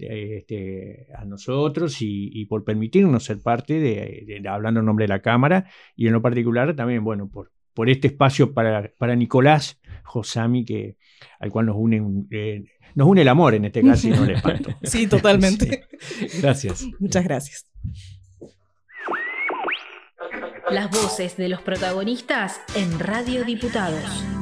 este, 0.00 1.06
a 1.16 1.24
nosotros 1.24 1.96
y, 2.00 2.44
por 2.46 2.64
permitirnos 2.64 3.24
ser 3.24 3.40
parte 3.42 3.78
de, 3.78 4.42
hablando 4.48 4.80
en 4.80 4.86
nombre 4.86 5.04
de 5.04 5.08
la 5.08 5.20
Cámara 5.20 5.66
y 5.96 6.06
en 6.06 6.12
lo 6.12 6.22
particular 6.22 6.74
también, 6.74 7.04
bueno, 7.04 7.28
por, 7.28 7.52
por 7.74 7.88
este 7.88 8.08
espacio 8.08 8.52
para, 8.52 8.90
para 8.98 9.14
Nicolás 9.16 9.80
Josami, 10.04 10.64
que, 10.64 10.96
al 11.38 11.50
cual 11.50 11.66
nos 11.66 11.76
une, 11.76 12.26
eh, 12.30 12.64
nos 12.94 13.08
une 13.08 13.22
el 13.22 13.28
amor 13.28 13.54
en 13.54 13.66
este 13.66 13.82
caso 13.82 14.08
y 14.08 14.10
no 14.10 14.24
el 14.24 14.30
espanto. 14.30 14.70
Sí, 14.82 15.06
totalmente. 15.06 15.86
Gracias. 16.42 16.86
Muchas 16.98 17.24
gracias. 17.24 17.66
Las 20.70 20.90
voces 20.90 21.36
de 21.36 21.48
los 21.48 21.62
protagonistas 21.62 22.60
en 22.76 22.98
Radio 23.00 23.44
Diputados. 23.44 24.39